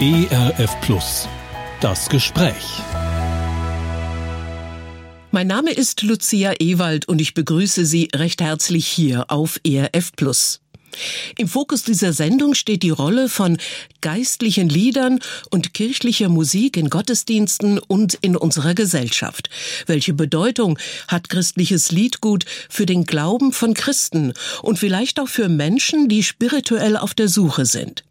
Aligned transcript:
ERF 0.00 0.80
Plus. 0.80 1.28
Das 1.80 2.08
Gespräch. 2.08 2.80
Mein 5.30 5.46
Name 5.46 5.70
ist 5.70 6.02
Lucia 6.02 6.54
Ewald 6.58 7.06
und 7.06 7.20
ich 7.20 7.34
begrüße 7.34 7.84
Sie 7.84 8.08
recht 8.14 8.40
herzlich 8.40 8.86
hier 8.86 9.30
auf 9.30 9.60
ERF 9.64 10.12
Plus. 10.16 10.60
Im 11.36 11.46
Fokus 11.46 11.84
dieser 11.84 12.12
Sendung 12.14 12.54
steht 12.54 12.82
die 12.82 12.90
Rolle 12.90 13.28
von 13.28 13.58
geistlichen 14.00 14.68
Liedern 14.68 15.20
und 15.50 15.74
kirchlicher 15.74 16.30
Musik 16.30 16.76
in 16.78 16.88
Gottesdiensten 16.88 17.78
und 17.78 18.14
in 18.14 18.34
unserer 18.34 18.74
Gesellschaft. 18.74 19.50
Welche 19.86 20.14
Bedeutung 20.14 20.78
hat 21.06 21.28
christliches 21.28 21.92
Liedgut 21.92 22.46
für 22.68 22.86
den 22.86 23.04
Glauben 23.04 23.52
von 23.52 23.74
Christen 23.74 24.32
und 24.62 24.78
vielleicht 24.78 25.20
auch 25.20 25.28
für 25.28 25.48
Menschen, 25.48 26.08
die 26.08 26.22
spirituell 26.22 26.96
auf 26.96 27.14
der 27.14 27.28
Suche 27.28 27.66
sind? 27.66 28.04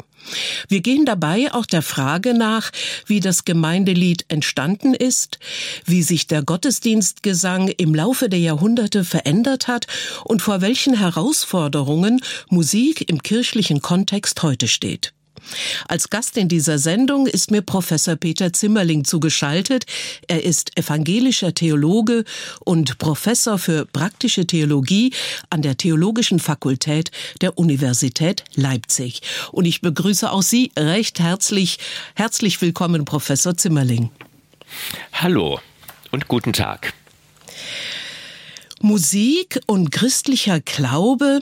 Wir 0.68 0.82
gehen 0.82 1.06
dabei 1.06 1.54
auch 1.54 1.66
der 1.66 1.82
Frage 1.82 2.34
nach, 2.34 2.72
wie 3.06 3.20
das 3.20 3.46
Gemeindelied 3.46 4.26
entstanden 4.28 4.94
ist, 4.94 5.40
wie 5.86 6.04
sich 6.04 6.28
der 6.28 6.44
Gottesdienstgesang 6.44 7.68
im 7.70 7.96
Laufe 7.96 8.30
der 8.30 8.40
Jahrhunderte 8.40 9.04
verändert 9.04 9.68
hat 9.68 9.88
und 10.24 10.42
vor 10.42 10.62
welchen 10.62 10.94
Herausforderungen 10.94 12.22
Musik 12.50 13.10
im 13.10 13.22
kirchlichen 13.24 13.82
Kontext 13.82 14.44
heute 14.44 14.68
steht. 14.68 15.14
Als 15.88 16.10
Gast 16.10 16.38
in 16.38 16.48
dieser 16.48 16.80
Sendung 16.80 17.28
ist 17.28 17.52
mir 17.52 17.62
Professor 17.62 18.16
Peter 18.16 18.54
Zimmerling 18.54 19.04
zugeschaltet. 19.04 19.86
Er 20.28 20.44
ist 20.44 20.78
evangelischer 20.78 21.54
Theologe 21.54 22.24
und 22.62 22.98
Professor 22.98 23.58
für 23.58 23.86
praktische 23.86 24.46
Theologie 24.46 25.14
an 25.50 25.62
der 25.62 25.78
Theologischen 25.78 26.40
Fakultät 26.40 27.12
der 27.42 27.58
Universität 27.58 28.44
Leipzig. 28.56 29.22
Und 29.52 29.66
ich 29.66 29.82
begrüße 29.82 30.32
auch 30.32 30.44
Sie 30.44 30.72
recht 30.78 31.20
herzlich. 31.20 31.80
Herzlich 32.16 32.62
willkommen, 32.62 33.06
Professor 33.06 33.56
Zimmerling. 33.58 34.12
Hallo 35.14 35.60
und 36.12 36.28
guten 36.28 36.54
Tag. 36.54 36.94
Musik 38.82 39.60
und 39.68 39.92
christlicher 39.92 40.60
Glaube 40.60 41.42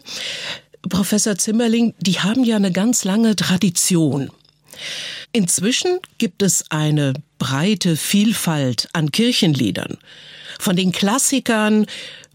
Professor 0.88 1.38
Zimmerling, 1.38 1.94
die 2.00 2.20
haben 2.20 2.44
ja 2.44 2.56
eine 2.56 2.72
ganz 2.72 3.04
lange 3.04 3.36
Tradition. 3.36 4.30
Inzwischen 5.32 6.00
gibt 6.18 6.42
es 6.42 6.66
eine 6.70 7.14
breite 7.38 7.98
Vielfalt 7.98 8.88
an 8.94 9.12
Kirchenliedern. 9.12 9.98
Von 10.60 10.76
den 10.76 10.92
Klassikern 10.92 11.86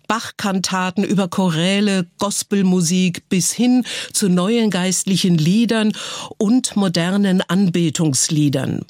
Bachkantaten 0.07 1.05
über 1.05 1.29
Choräle, 1.29 2.07
Gospelmusik 2.19 3.29
bis 3.29 3.53
hin 3.53 3.85
zu 4.13 4.29
neuen 4.29 4.71
geistlichen 4.71 5.39
Liedern 5.39 5.93
und 6.37 6.77
modernen 6.77 7.41
Anbetungsliedern. 7.41 8.85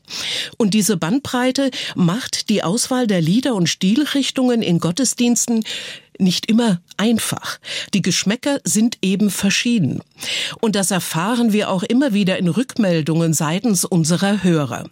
Und 0.56 0.74
diese 0.74 0.96
Bandbreite 0.96 1.70
macht 1.94 2.48
die 2.48 2.62
Auswahl 2.62 3.06
der 3.06 3.20
Lieder 3.20 3.54
und 3.54 3.68
Stilrichtungen 3.68 4.62
in 4.62 4.80
Gottesdiensten 4.80 5.64
nicht 6.18 6.46
immer 6.46 6.80
einfach. 6.96 7.58
Die 7.92 8.02
Geschmäcker 8.02 8.60
sind 8.64 8.98
eben 9.02 9.30
verschieden. 9.30 10.00
Und 10.60 10.76
das 10.76 10.90
erfahren 10.90 11.52
wir 11.52 11.70
auch 11.70 11.82
immer 11.82 12.12
wieder 12.12 12.38
in 12.38 12.48
Rückmeldungen 12.48 13.32
seitens 13.32 13.84
unserer 13.84 14.42
Hörer. 14.42 14.88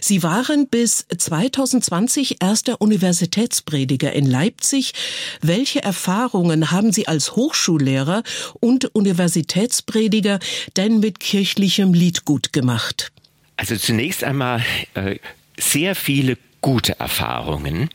Sie 0.00 0.22
waren 0.22 0.68
bis 0.68 1.06
2020 1.16 2.42
erster 2.42 2.80
Universitätsprediger 2.80 4.12
in 4.12 4.26
Leipzig. 4.26 4.92
Welche 5.40 5.82
Erfahrungen 5.82 6.70
haben 6.70 6.92
Sie 6.92 7.08
als 7.08 7.36
Hochschullehrer 7.36 8.22
und 8.60 8.94
Universitätsprediger 8.94 10.38
denn 10.76 11.00
mit 11.00 11.20
kirchlichem 11.20 11.92
Liedgut 11.92 12.52
gemacht? 12.52 13.12
Also 13.56 13.76
zunächst 13.76 14.22
einmal 14.22 14.62
äh, 14.94 15.18
sehr 15.58 15.94
viele 15.94 16.36
gute 16.60 16.98
Erfahrungen. 16.98 17.90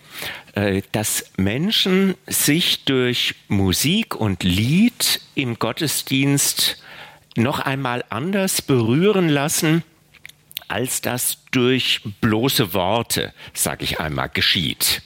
Äh, 0.53 0.81
dass 0.91 1.31
Menschen 1.38 2.15
sich 2.27 2.83
durch 2.83 3.36
Musik 3.48 4.15
und 4.15 4.43
Lied 4.43 5.21
im 5.33 5.58
Gottesdienst 5.58 6.77
noch 7.37 7.59
einmal 7.59 8.03
anders 8.09 8.61
berühren 8.61 9.30
lassen, 9.30 9.83
als 10.67 11.02
das 11.02 11.37
durch 11.52 12.02
bloße 12.20 12.73
Worte, 12.73 13.33
sage 13.53 13.86
ich 13.86 13.99
einmal, 13.99 14.30
geschieht. 14.30 15.02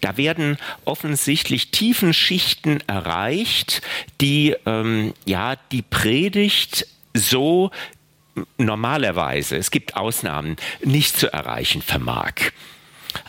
Da 0.00 0.16
werden 0.16 0.56
offensichtlich 0.84 1.70
tiefen 1.70 2.12
Schichten 2.12 2.80
erreicht, 2.88 3.82
die 4.20 4.56
ähm, 4.66 5.14
ja 5.24 5.54
die 5.70 5.82
Predigt 5.82 6.86
so 7.14 7.70
normalerweise, 8.58 9.56
es 9.56 9.70
gibt 9.70 9.96
Ausnahmen, 9.96 10.56
nicht 10.82 11.16
zu 11.16 11.32
erreichen 11.32 11.82
vermag. 11.82 12.52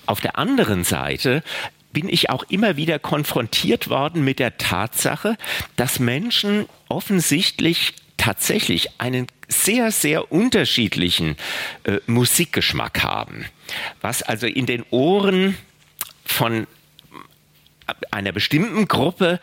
Auf 0.05 0.21
der 0.21 0.37
anderen 0.37 0.83
Seite 0.83 1.43
bin 1.91 2.07
ich 2.07 2.29
auch 2.29 2.43
immer 2.49 2.77
wieder 2.77 2.99
konfrontiert 2.99 3.89
worden 3.89 4.23
mit 4.23 4.39
der 4.39 4.57
Tatsache, 4.57 5.37
dass 5.75 5.99
Menschen 5.99 6.67
offensichtlich 6.87 7.93
tatsächlich 8.17 8.89
einen 8.99 9.27
sehr, 9.47 9.91
sehr 9.91 10.31
unterschiedlichen 10.31 11.35
äh, 11.83 11.97
Musikgeschmack 12.07 13.03
haben. 13.03 13.45
Was 13.99 14.21
also 14.21 14.47
in 14.47 14.65
den 14.65 14.85
Ohren 14.91 15.57
von 16.23 16.67
einer 18.11 18.31
bestimmten 18.31 18.87
Gruppe 18.87 19.39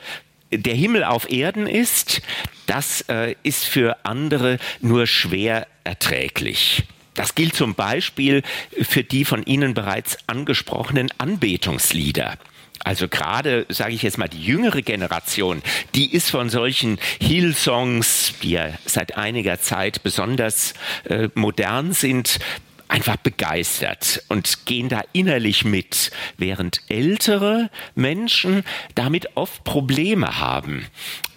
der 0.51 0.75
Himmel 0.75 1.05
auf 1.05 1.31
Erden 1.31 1.67
ist, 1.67 2.23
das 2.67 3.03
äh, 3.09 3.35
ist 3.43 3.65
für 3.65 4.05
andere 4.05 4.59
nur 4.81 5.07
schwer 5.07 5.67
erträglich. 5.85 6.85
Das 7.19 7.35
gilt 7.35 7.57
zum 7.57 7.75
Beispiel 7.75 8.45
für 8.81 9.03
die 9.03 9.25
von 9.25 9.43
Ihnen 9.43 9.75
bereits 9.75 10.19
angesprochenen 10.29 11.11
Anbetungslieder. 11.19 12.39
Also 12.85 13.09
gerade, 13.09 13.67
sage 13.69 13.93
ich 13.93 14.03
jetzt 14.03 14.19
mal, 14.19 14.29
die 14.29 14.41
jüngere 14.41 14.83
Generation, 14.83 15.61
die 15.97 16.15
ist 16.15 16.31
von 16.31 16.49
solchen 16.49 16.97
Hillsongs, 17.21 18.35
die 18.41 18.51
ja 18.51 18.69
seit 18.85 19.17
einiger 19.17 19.61
Zeit 19.61 20.05
besonders 20.05 20.75
äh, 21.09 21.29
modern 21.35 21.93
sind, 21.93 22.39
einfach 22.87 23.17
begeistert 23.17 24.23
und 24.29 24.65
gehen 24.67 24.89
da 24.89 25.03
innerlich 25.13 25.65
mit, 25.65 26.13
während 26.37 26.83
ältere 26.89 27.69
Menschen 27.97 28.63
damit 28.95 29.37
oft 29.37 29.65
Probleme 29.65 30.39
haben. 30.39 30.87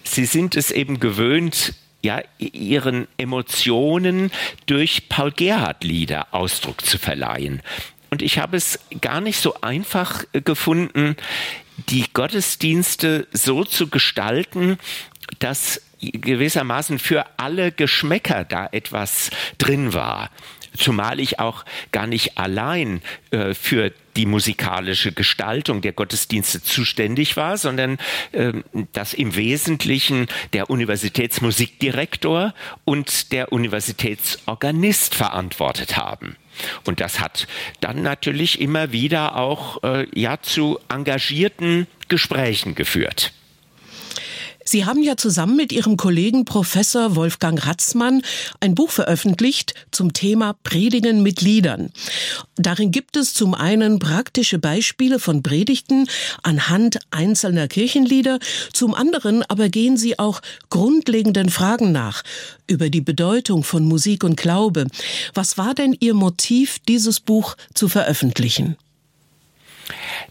Sie 0.04 0.26
sind 0.26 0.54
es 0.54 0.70
eben 0.70 1.00
gewöhnt, 1.00 1.74
ja, 2.02 2.20
ihren 2.38 3.06
Emotionen 3.16 4.30
durch 4.66 5.08
Paul 5.08 5.32
Gerhardt 5.32 5.84
Lieder 5.84 6.28
Ausdruck 6.32 6.84
zu 6.84 6.98
verleihen. 6.98 7.62
Und 8.10 8.20
ich 8.20 8.38
habe 8.38 8.56
es 8.56 8.78
gar 9.00 9.20
nicht 9.20 9.38
so 9.38 9.60
einfach 9.62 10.24
gefunden, 10.32 11.16
die 11.88 12.04
Gottesdienste 12.12 13.26
so 13.32 13.64
zu 13.64 13.88
gestalten, 13.88 14.78
dass 15.38 15.80
gewissermaßen 16.00 16.98
für 16.98 17.24
alle 17.38 17.72
Geschmäcker 17.72 18.44
da 18.44 18.68
etwas 18.70 19.30
drin 19.58 19.94
war. 19.94 20.30
Zumal 20.76 21.20
ich 21.20 21.38
auch 21.38 21.64
gar 21.90 22.06
nicht 22.06 22.38
allein 22.38 23.02
äh, 23.30 23.54
für 23.54 23.92
die 24.16 24.26
musikalische 24.26 25.12
Gestaltung 25.12 25.80
der 25.80 25.92
Gottesdienste 25.92 26.62
zuständig 26.62 27.36
war, 27.36 27.56
sondern 27.56 27.98
äh, 28.32 28.52
dass 28.92 29.14
im 29.14 29.36
Wesentlichen 29.36 30.26
der 30.52 30.70
Universitätsmusikdirektor 30.70 32.54
und 32.84 33.32
der 33.32 33.52
Universitätsorganist 33.52 35.14
verantwortet 35.14 35.96
haben. 35.96 36.36
Und 36.84 37.00
das 37.00 37.20
hat 37.20 37.46
dann 37.80 38.02
natürlich 38.02 38.60
immer 38.60 38.92
wieder 38.92 39.36
auch 39.36 39.82
äh, 39.82 40.06
ja 40.14 40.40
zu 40.42 40.78
engagierten 40.88 41.86
Gesprächen 42.08 42.74
geführt. 42.74 43.32
Sie 44.64 44.84
haben 44.84 45.02
ja 45.02 45.16
zusammen 45.16 45.56
mit 45.56 45.72
Ihrem 45.72 45.96
Kollegen 45.96 46.44
Professor 46.44 47.16
Wolfgang 47.16 47.66
Ratzmann 47.66 48.22
ein 48.60 48.74
Buch 48.74 48.90
veröffentlicht 48.90 49.74
zum 49.90 50.12
Thema 50.12 50.54
Predigen 50.62 51.22
mit 51.22 51.40
Liedern. 51.40 51.90
Darin 52.56 52.90
gibt 52.90 53.16
es 53.16 53.34
zum 53.34 53.54
einen 53.54 53.98
praktische 53.98 54.58
Beispiele 54.58 55.18
von 55.18 55.42
Predigten 55.42 56.06
anhand 56.42 56.98
einzelner 57.10 57.68
Kirchenlieder, 57.68 58.38
zum 58.72 58.94
anderen 58.94 59.42
aber 59.42 59.68
gehen 59.68 59.96
Sie 59.96 60.18
auch 60.18 60.40
grundlegenden 60.70 61.48
Fragen 61.48 61.92
nach 61.92 62.22
über 62.66 62.88
die 62.88 63.00
Bedeutung 63.00 63.64
von 63.64 63.84
Musik 63.84 64.24
und 64.24 64.36
Glaube. 64.36 64.86
Was 65.34 65.58
war 65.58 65.74
denn 65.74 65.96
Ihr 65.98 66.14
Motiv, 66.14 66.78
dieses 66.88 67.20
Buch 67.20 67.56
zu 67.74 67.88
veröffentlichen? 67.88 68.76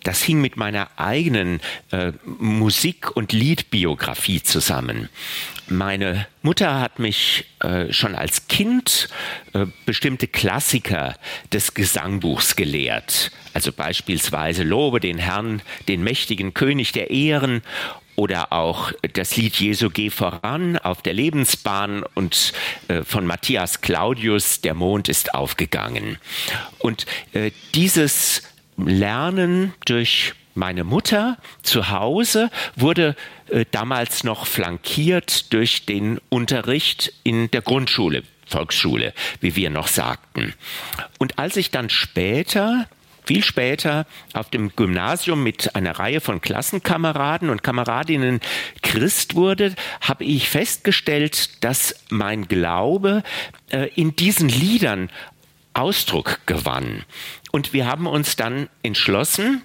Das 0.03 0.21
hing 0.21 0.41
mit 0.41 0.57
meiner 0.57 0.89
eigenen 0.97 1.59
äh, 1.91 2.11
Musik- 2.23 3.15
und 3.15 3.33
Liedbiografie 3.33 4.41
zusammen. 4.43 5.09
Meine 5.67 6.27
Mutter 6.41 6.79
hat 6.79 6.99
mich 6.99 7.45
äh, 7.59 7.93
schon 7.93 8.15
als 8.15 8.47
Kind 8.47 9.07
äh, 9.53 9.67
bestimmte 9.85 10.27
Klassiker 10.27 11.15
des 11.53 11.73
Gesangbuchs 11.73 12.55
gelehrt. 12.55 13.31
Also 13.53 13.71
beispielsweise 13.71 14.63
Lobe 14.63 14.99
den 14.99 15.17
Herrn, 15.17 15.61
den 15.87 16.03
mächtigen 16.03 16.53
König 16.53 16.91
der 16.91 17.09
Ehren 17.09 17.61
oder 18.15 18.51
auch 18.53 18.91
das 19.13 19.35
Lied 19.37 19.55
Jesu 19.55 19.89
geh 19.89 20.09
voran 20.09 20.77
auf 20.77 21.01
der 21.01 21.13
Lebensbahn 21.13 22.03
und 22.13 22.53
äh, 22.87 23.03
von 23.03 23.25
Matthias 23.25 23.81
Claudius 23.81 24.61
Der 24.61 24.73
Mond 24.73 25.09
ist 25.09 25.33
aufgegangen. 25.33 26.17
Und 26.79 27.05
äh, 27.33 27.51
dieses 27.73 28.43
Lernen 28.87 29.73
durch 29.85 30.33
meine 30.53 30.83
Mutter 30.83 31.37
zu 31.63 31.89
Hause 31.89 32.49
wurde 32.75 33.15
äh, 33.49 33.65
damals 33.71 34.23
noch 34.23 34.45
flankiert 34.45 35.53
durch 35.53 35.85
den 35.85 36.19
Unterricht 36.29 37.13
in 37.23 37.49
der 37.51 37.61
Grundschule, 37.61 38.23
Volksschule, 38.45 39.13
wie 39.39 39.55
wir 39.55 39.69
noch 39.69 39.87
sagten. 39.87 40.53
Und 41.19 41.39
als 41.39 41.55
ich 41.55 41.71
dann 41.71 41.89
später 41.89 42.87
viel 43.23 43.43
später 43.43 44.07
auf 44.33 44.49
dem 44.49 44.75
Gymnasium 44.75 45.43
mit 45.43 45.75
einer 45.75 45.99
Reihe 45.99 46.21
von 46.21 46.41
Klassenkameraden 46.41 47.49
und 47.49 47.63
Kameradinnen 47.63 48.41
Christ 48.81 49.35
wurde, 49.35 49.75
habe 50.01 50.23
ich 50.23 50.49
festgestellt, 50.49 51.63
dass 51.63 51.95
mein 52.09 52.47
Glaube 52.47 53.23
äh, 53.69 53.89
in 53.95 54.15
diesen 54.15 54.49
Liedern 54.49 55.09
Ausdruck 55.73 56.39
gewann. 56.45 57.03
Und 57.51 57.73
wir 57.73 57.85
haben 57.85 58.07
uns 58.07 58.35
dann 58.35 58.69
entschlossen, 58.83 59.61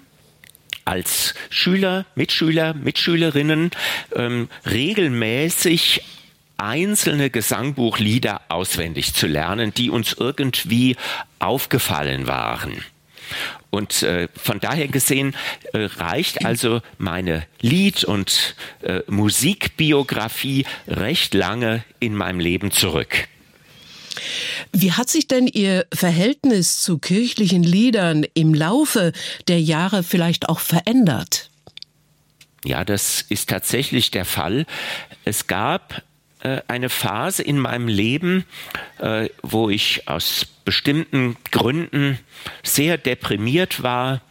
als 0.85 1.33
Schüler, 1.49 2.05
Mitschüler, 2.15 2.73
Mitschülerinnen 2.73 3.71
ähm, 4.15 4.47
regelmäßig 4.65 6.01
einzelne 6.55 7.29
Gesangbuchlieder 7.29 8.41
auswendig 8.49 9.13
zu 9.13 9.27
lernen, 9.27 9.73
die 9.73 9.89
uns 9.89 10.13
irgendwie 10.13 10.95
aufgefallen 11.39 12.27
waren. 12.27 12.83
Und 13.69 14.01
äh, 14.03 14.29
von 14.35 14.59
daher 14.59 14.87
gesehen 14.87 15.35
äh, 15.73 15.89
reicht 15.97 16.45
also 16.45 16.81
meine 16.97 17.45
Lied- 17.59 18.05
und 18.05 18.55
äh, 18.81 19.01
Musikbiografie 19.07 20.65
recht 20.87 21.33
lange 21.33 21.83
in 21.99 22.15
meinem 22.15 22.39
Leben 22.39 22.71
zurück. 22.71 23.27
Wie 24.71 24.91
hat 24.91 25.09
sich 25.09 25.27
denn 25.27 25.47
Ihr 25.47 25.85
Verhältnis 25.93 26.81
zu 26.81 26.97
kirchlichen 26.97 27.63
Liedern 27.63 28.25
im 28.33 28.53
Laufe 28.53 29.11
der 29.47 29.61
Jahre 29.61 30.03
vielleicht 30.03 30.49
auch 30.49 30.59
verändert? 30.59 31.49
Ja, 32.65 32.83
das 32.83 33.21
ist 33.21 33.49
tatsächlich 33.49 34.11
der 34.11 34.25
Fall. 34.25 34.65
Es 35.23 35.47
gab 35.47 36.03
äh, 36.41 36.61
eine 36.67 36.89
Phase 36.89 37.41
in 37.41 37.57
meinem 37.57 37.87
Leben, 37.87 38.45
äh, 38.99 39.29
wo 39.41 39.69
ich 39.69 40.07
aus 40.07 40.45
bestimmten 40.65 41.35
Gründen 41.51 42.19
sehr 42.63 42.97
deprimiert 42.97 43.81
war, 43.81 44.21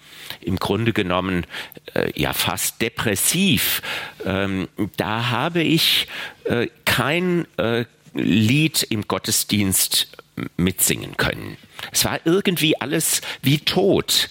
im 0.40 0.56
Grunde 0.56 0.92
genommen 0.92 1.46
äh, 1.94 2.12
ja 2.14 2.32
fast 2.32 2.80
depressiv. 2.80 3.82
Ähm, 4.24 4.68
da 4.96 5.30
habe 5.30 5.62
ich 5.62 6.06
kein 6.84 7.44
Lied 8.16 8.82
im 8.82 9.06
Gottesdienst 9.08 10.08
mitsingen 10.56 11.16
können. 11.16 11.56
Es 11.92 12.04
war 12.04 12.20
irgendwie 12.24 12.80
alles 12.80 13.20
wie 13.42 13.58
tot. 13.58 14.28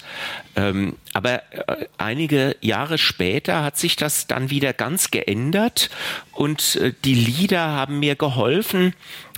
Ähm, 0.55 0.97
aber 1.13 1.41
äh, 1.51 1.87
einige 1.97 2.55
Jahre 2.61 2.97
später 2.97 3.63
hat 3.63 3.77
sich 3.77 3.95
das 3.95 4.27
dann 4.27 4.49
wieder 4.49 4.73
ganz 4.73 5.11
geändert 5.11 5.89
und 6.31 6.75
äh, 6.77 6.93
die 7.03 7.15
Lieder 7.15 7.59
haben 7.59 7.99
mir 7.99 8.15
geholfen, 8.15 8.93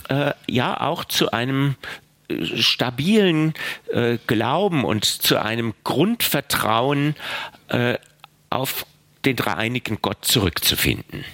äh, 0.08 0.32
ja 0.46 0.80
auch 0.80 1.04
zu 1.04 1.32
einem 1.32 1.76
äh, 2.28 2.56
stabilen 2.56 3.54
äh, 3.92 4.18
Glauben 4.26 4.84
und 4.84 5.04
zu 5.04 5.40
einem 5.40 5.74
Grundvertrauen 5.84 7.14
auf 8.48 8.86
den 9.26 9.36
dreieinigen 9.36 9.98
Gott 10.00 10.24
zurückzufinden. 10.24 11.26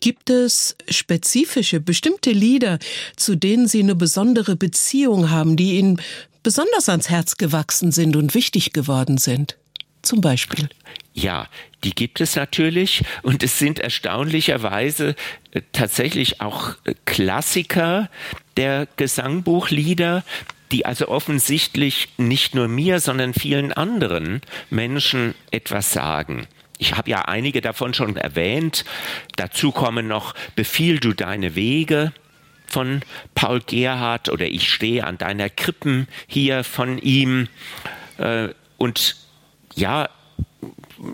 Gibt 0.00 0.30
es 0.30 0.76
spezifische, 0.88 1.80
bestimmte 1.80 2.30
Lieder, 2.30 2.78
zu 3.16 3.34
denen 3.34 3.66
Sie 3.66 3.80
eine 3.80 3.94
besondere 3.94 4.56
Beziehung 4.56 5.30
haben, 5.30 5.56
die 5.56 5.78
Ihnen 5.78 6.00
besonders 6.42 6.88
ans 6.88 7.08
Herz 7.08 7.36
gewachsen 7.36 7.92
sind 7.92 8.14
und 8.16 8.34
wichtig 8.34 8.72
geworden 8.72 9.18
sind? 9.18 9.56
Zum 10.02 10.20
Beispiel. 10.20 10.68
Ja, 11.14 11.48
die 11.82 11.94
gibt 11.94 12.20
es 12.20 12.36
natürlich 12.36 13.02
und 13.22 13.42
es 13.42 13.58
sind 13.58 13.78
erstaunlicherweise 13.78 15.16
äh, 15.50 15.62
tatsächlich 15.72 16.40
auch 16.40 16.76
äh, 16.84 16.94
Klassiker 17.06 18.10
der 18.56 18.86
Gesangbuchlieder, 18.96 20.24
die 20.72 20.84
also 20.84 21.08
offensichtlich 21.08 22.08
nicht 22.18 22.54
nur 22.54 22.68
mir, 22.68 23.00
sondern 23.00 23.34
vielen 23.34 23.72
anderen 23.72 24.42
Menschen 24.70 25.34
etwas 25.50 25.92
sagen. 25.92 26.46
Ich 26.78 26.94
habe 26.94 27.10
ja 27.10 27.22
einige 27.22 27.60
davon 27.60 27.94
schon 27.94 28.16
erwähnt. 28.16 28.84
Dazu 29.36 29.72
kommen 29.72 30.08
noch 30.08 30.34
Befiehl 30.54 30.98
du 30.98 31.12
deine 31.12 31.54
Wege 31.54 32.12
von 32.66 33.00
Paul 33.34 33.60
Gerhardt 33.60 34.28
oder 34.28 34.46
Ich 34.46 34.72
stehe 34.72 35.06
an 35.06 35.18
deiner 35.18 35.48
Krippen 35.48 36.08
hier 36.26 36.64
von 36.64 36.98
ihm. 36.98 37.48
Äh, 38.18 38.48
und 38.76 39.16
ja, 39.74 40.08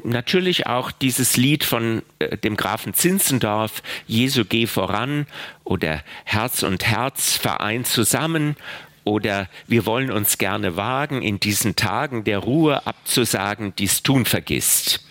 natürlich 0.04 0.66
auch 0.66 0.90
dieses 0.90 1.36
Lied 1.36 1.64
von 1.64 2.02
äh, 2.18 2.36
dem 2.36 2.56
Grafen 2.56 2.94
Zinzendorf, 2.94 3.82
Jesu 4.06 4.44
geh 4.44 4.66
voran 4.66 5.26
oder 5.64 6.02
Herz 6.24 6.62
und 6.62 6.86
Herz 6.86 7.36
vereint 7.36 7.86
zusammen 7.86 8.56
oder 9.04 9.48
wir 9.66 9.84
wollen 9.86 10.10
uns 10.10 10.38
gerne 10.38 10.76
wagen, 10.76 11.22
in 11.22 11.40
diesen 11.40 11.76
Tagen 11.76 12.24
der 12.24 12.38
Ruhe 12.38 12.86
abzusagen, 12.86 13.74
dies 13.76 14.02
tun 14.02 14.24
vergisst. 14.24 15.04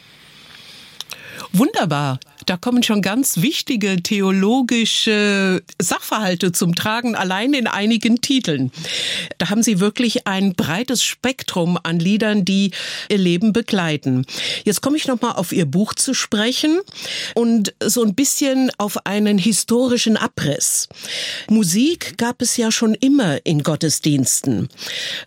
Wunderbar. 1.54 2.20
Da 2.46 2.58
kommen 2.58 2.82
schon 2.82 3.02
ganz 3.02 3.38
wichtige 3.38 4.02
theologische 4.02 5.62
Sachverhalte 5.80 6.52
zum 6.52 6.74
Tragen, 6.76 7.16
allein 7.16 7.54
in 7.54 7.68
einigen 7.68 8.22
Titeln. 8.22 8.72
Da 9.38 9.50
haben 9.50 9.62
Sie 9.64 9.80
wirklich 9.80 10.28
ein 10.28 10.56
breites 10.56 11.04
Spektrum 11.04 11.78
an 11.82 12.00
Liedern, 12.00 12.44
die 12.44 12.72
Ihr 13.10 13.18
Leben 13.18 13.54
begleiten. 13.54 14.26
Jetzt 14.64 14.82
komme 14.82 14.98
ich 14.98 15.08
nochmal 15.08 15.34
auf 15.34 15.52
Ihr 15.52 15.66
Buch 15.66 15.94
zu 15.94 16.14
sprechen 16.14 16.80
und 17.36 17.74
so 17.84 18.04
ein 18.04 18.16
bisschen 18.16 18.72
auf 18.78 19.06
einen 19.06 19.38
historischen 19.38 20.18
Abriss. 20.18 20.90
Musik 21.50 22.18
gab 22.18 22.42
es 22.42 22.58
ja 22.58 22.72
schon 22.72 22.96
immer 22.96 23.46
in 23.46 23.62
Gottesdiensten. 23.62 24.70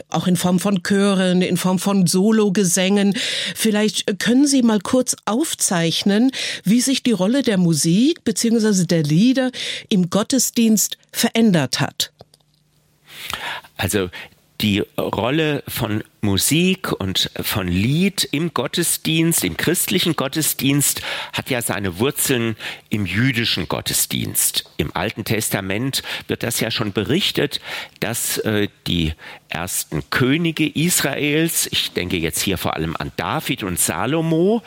Auch 0.08 0.26
in 0.26 0.36
Form 0.36 0.58
von 0.58 0.82
Chören, 0.82 1.42
in 1.42 1.56
Form 1.56 1.78
von 1.78 2.06
Sologesängen. 2.06 3.16
Vielleicht 3.54 4.18
können 4.18 4.46
Sie 4.46 4.62
mal 4.62 4.80
kurz 4.80 5.14
aufzeichnen, 5.26 6.32
wie 6.64 6.80
sich 6.80 7.03
die 7.06 7.12
Rolle 7.12 7.42
der 7.42 7.58
Musik 7.58 8.24
bzw. 8.24 8.84
der 8.84 9.02
Lieder 9.02 9.50
im 9.88 10.10
Gottesdienst 10.10 10.98
verändert 11.12 11.80
hat? 11.80 12.12
Also 13.76 14.10
die 14.64 14.82
Rolle 14.96 15.62
von 15.68 16.02
Musik 16.22 16.90
und 16.90 17.30
von 17.38 17.68
Lied 17.68 18.26
im 18.32 18.54
Gottesdienst, 18.54 19.44
im 19.44 19.58
christlichen 19.58 20.16
Gottesdienst, 20.16 21.02
hat 21.34 21.50
ja 21.50 21.60
seine 21.60 21.98
Wurzeln 21.98 22.56
im 22.88 23.04
jüdischen 23.04 23.68
Gottesdienst. 23.68 24.64
Im 24.78 24.96
Alten 24.96 25.24
Testament 25.24 26.02
wird 26.28 26.42
das 26.42 26.60
ja 26.60 26.70
schon 26.70 26.94
berichtet, 26.94 27.60
dass 28.00 28.38
äh, 28.38 28.68
die 28.86 29.12
ersten 29.50 30.08
Könige 30.08 30.66
Israels, 30.66 31.68
ich 31.70 31.92
denke 31.92 32.16
jetzt 32.16 32.40
hier 32.40 32.56
vor 32.56 32.72
allem 32.72 32.96
an 32.96 33.12
David 33.18 33.64
und 33.64 33.78
Salomo, 33.78 34.62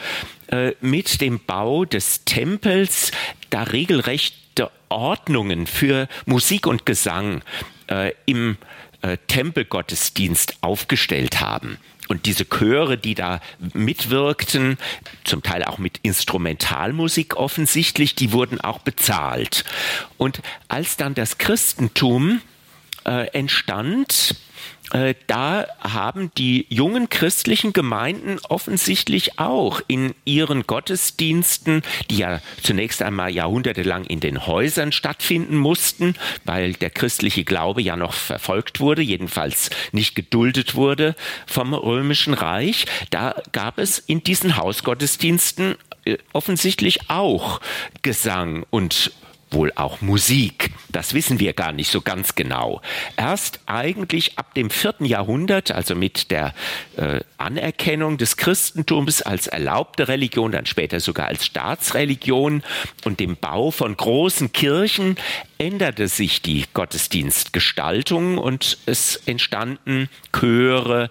äh, 0.50 0.74
mit 0.80 1.22
dem 1.22 1.40
Bau 1.40 1.86
des 1.86 2.24
Tempels 2.24 3.10
da 3.50 3.64
regelrechte 3.64 4.70
Ordnungen 4.90 5.66
für 5.66 6.08
Musik 6.28 6.68
und 6.68 6.86
Gesang 6.86 7.42
äh, 7.88 8.14
im 8.28 8.58
äh, 9.08 9.18
Tempelgottesdienst 9.28 10.58
aufgestellt 10.62 11.40
haben. 11.40 11.78
Und 12.08 12.26
diese 12.26 12.46
Chöre, 12.46 12.98
die 12.98 13.16
da 13.16 13.42
mitwirkten, 13.74 14.78
zum 15.24 15.44
Teil 15.44 15.64
auch 15.64 15.78
mit 15.78 16.00
Instrumentalmusik 16.04 17.36
offensichtlich, 17.36 18.16
die 18.16 18.32
wurden 18.32 18.62
auch 18.62 18.80
bezahlt. 18.80 19.66
Und 20.18 20.42
als 20.70 20.96
dann 20.98 21.16
das 21.16 21.38
Christentum 21.38 22.42
äh, 23.06 23.28
entstand, 23.32 24.36
da 25.28 25.66
haben 25.80 26.32
die 26.38 26.66
jungen 26.70 27.10
christlichen 27.10 27.74
Gemeinden 27.74 28.40
offensichtlich 28.48 29.38
auch 29.38 29.82
in 29.88 30.16
ihren 30.24 30.66
Gottesdiensten, 30.66 31.82
die 32.10 32.18
ja 32.18 32.42
zunächst 32.64 33.02
einmal 33.02 33.32
jahrhundertelang 33.32 34.06
in 34.06 34.20
den 34.20 34.48
Häusern 34.48 34.92
stattfinden 34.92 35.58
mussten, 35.58 36.16
weil 36.46 36.74
der 36.74 36.90
christliche 36.90 37.44
Glaube 37.44 37.82
ja 37.82 37.96
noch 37.96 38.14
verfolgt 38.14 38.80
wurde, 38.80 39.02
jedenfalls 39.02 39.70
nicht 39.92 40.16
geduldet 40.16 40.76
wurde 40.76 41.16
vom 41.46 41.74
römischen 41.74 42.34
Reich, 42.34 42.86
da 43.10 43.36
gab 43.52 43.80
es 43.80 44.00
in 44.00 44.24
diesen 44.24 44.58
Hausgottesdiensten 44.58 45.76
äh, 46.06 46.18
offensichtlich 46.34 47.10
auch 47.10 47.60
Gesang 48.02 48.66
und 48.70 49.12
wohl 49.52 49.72
auch 49.76 50.02
Musik. 50.02 50.72
Das 50.90 51.14
wissen 51.14 51.40
wir 51.40 51.54
gar 51.54 51.72
nicht 51.72 51.90
so 51.90 52.02
ganz 52.02 52.36
genau. 52.36 52.82
Erst 53.16 53.60
eigentlich 53.66 54.38
ab 54.38 54.54
dem 54.54 54.70
vierten 54.70 55.06
Jahrhundert, 55.06 55.72
also 55.72 55.96
mit 55.96 56.32
der 56.32 56.54
äh, 56.98 57.22
Anerkennung 57.38 58.18
des 58.18 58.38
Christentums 58.38 59.22
als 59.22 59.48
erlaubte 59.48 60.08
Religion, 60.08 60.52
dann 60.52 60.66
später 60.66 61.00
sogar 61.00 61.28
als 61.28 61.46
Staatsreligion 61.46 62.64
und 63.06 63.20
dem 63.20 63.38
Bau 63.38 63.72
von 63.72 63.96
großen 63.96 64.52
Kirchen, 64.52 65.18
änderte 65.58 66.08
sich 66.08 66.42
die 66.42 66.66
Gottesdienstgestaltung 66.74 68.38
und 68.38 68.78
es 68.86 69.16
entstanden 69.26 70.10
Chöre, 70.34 71.10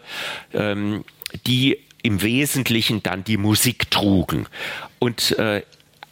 ähm, 0.52 1.04
die 1.46 1.78
im 2.02 2.22
Wesentlichen 2.22 3.02
dann 3.02 3.24
die 3.24 3.36
Musik 3.36 3.90
trugen. 3.90 4.46
Und 5.00 5.36
äh, 5.38 5.62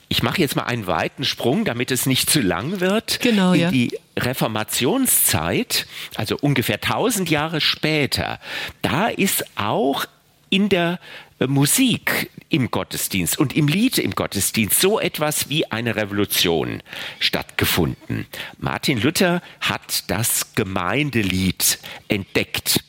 ich 0.09 0.23
mache 0.23 0.41
jetzt 0.41 0.57
mal 0.57 0.65
einen 0.65 0.87
weiten 0.87 1.25
Sprung, 1.25 1.65
damit 1.65 1.91
es 1.91 2.07
nicht 2.07 2.31
zu 2.31 2.41
lang 2.41 2.81
wird. 2.81 3.21
Genau, 3.21 3.53
in 3.53 3.61
ja. 3.61 3.71
die 3.71 3.99
Reformationszeit, 4.17 5.87
also 6.15 6.37
ungefähr 6.41 6.77
1000 6.77 7.31
Jahre 7.31 7.61
später, 7.61 8.41
da 8.83 9.09
ist 9.09 9.45
auch 9.57 10.07
in 10.51 10.69
der 10.69 11.01
äh, 11.41 11.47
Musik 11.47 12.31
im 12.49 12.71
Gottesdienst 12.71 13.39
und 13.39 13.57
im 13.57 13.67
Lied 13.67 13.99
im 13.99 14.13
Gottesdienst 14.13 14.81
so 14.81 15.01
etwas 15.01 15.49
wie 15.49 15.71
eine 15.73 15.97
Revolution 15.97 16.83
stattgefunden. 17.19 18.27
Martin 18.59 19.01
Luther 19.01 19.43
hat 19.61 20.05
das 20.09 20.55
Gemeindelied 20.55 21.79
entdeckt 22.09 22.85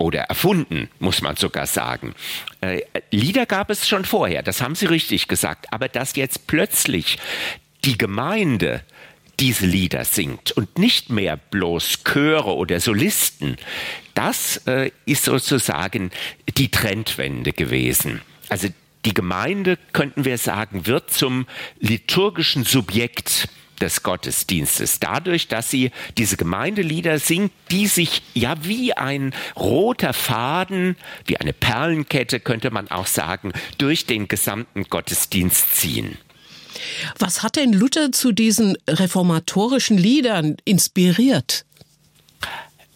oder 0.00 0.22
erfunden, 0.22 0.88
muss 0.98 1.20
man 1.20 1.36
sogar 1.36 1.66
sagen. 1.66 2.14
Äh, 2.60 2.80
Lieder 3.10 3.44
gab 3.46 3.70
es 3.70 3.86
schon 3.86 4.04
vorher, 4.04 4.42
das 4.42 4.62
haben 4.62 4.74
Sie 4.74 4.86
richtig 4.86 5.28
gesagt, 5.28 5.72
aber 5.72 5.88
dass 5.88 6.16
jetzt 6.16 6.46
plötzlich 6.46 7.18
die 7.84 7.98
Gemeinde 7.98 8.82
diese 9.38 9.66
Lieder 9.66 10.04
singt 10.04 10.52
und 10.52 10.78
nicht 10.78 11.10
mehr 11.10 11.36
bloß 11.36 12.04
Chöre 12.04 12.54
oder 12.56 12.80
Solisten, 12.80 13.56
das 14.14 14.58
äh, 14.66 14.90
ist 15.06 15.24
sozusagen 15.24 16.10
die 16.56 16.70
Trendwende 16.70 17.52
gewesen. 17.52 18.22
Also 18.48 18.68
die 19.04 19.14
Gemeinde, 19.14 19.78
könnten 19.92 20.24
wir 20.24 20.38
sagen, 20.38 20.86
wird 20.86 21.10
zum 21.10 21.46
liturgischen 21.78 22.64
Subjekt 22.64 23.48
des 23.80 24.02
Gottesdienstes. 24.02 25.00
Dadurch, 25.00 25.48
dass 25.48 25.70
sie 25.70 25.90
diese 26.18 26.36
Gemeindelieder 26.36 27.18
singt, 27.18 27.52
die 27.70 27.86
sich 27.86 28.22
ja 28.34 28.54
wie 28.64 28.92
ein 28.92 29.34
roter 29.56 30.12
Faden, 30.12 30.96
wie 31.26 31.36
eine 31.38 31.52
Perlenkette, 31.52 32.40
könnte 32.40 32.70
man 32.70 32.88
auch 32.88 33.06
sagen, 33.06 33.52
durch 33.78 34.06
den 34.06 34.28
gesamten 34.28 34.84
Gottesdienst 34.84 35.76
ziehen. 35.76 36.18
Was 37.18 37.42
hat 37.42 37.56
denn 37.56 37.72
Luther 37.72 38.12
zu 38.12 38.32
diesen 38.32 38.76
reformatorischen 38.88 39.98
Liedern 39.98 40.56
inspiriert? 40.64 41.64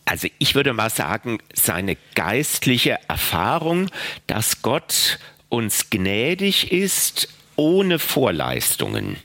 Also 0.05 0.29
ich 0.39 0.55
würde 0.55 0.73
mal 0.75 0.91
sagen, 0.91 1.39
seine 1.55 1.97
geistliche 2.15 2.99
Erfahrung, 3.09 3.91
dass 4.27 4.63
Gott 4.63 5.19
uns 5.49 5.91
gnädig 5.91 6.73
ist 6.73 7.29
ohne 7.57 7.99
Vorleistungen 7.99 9.17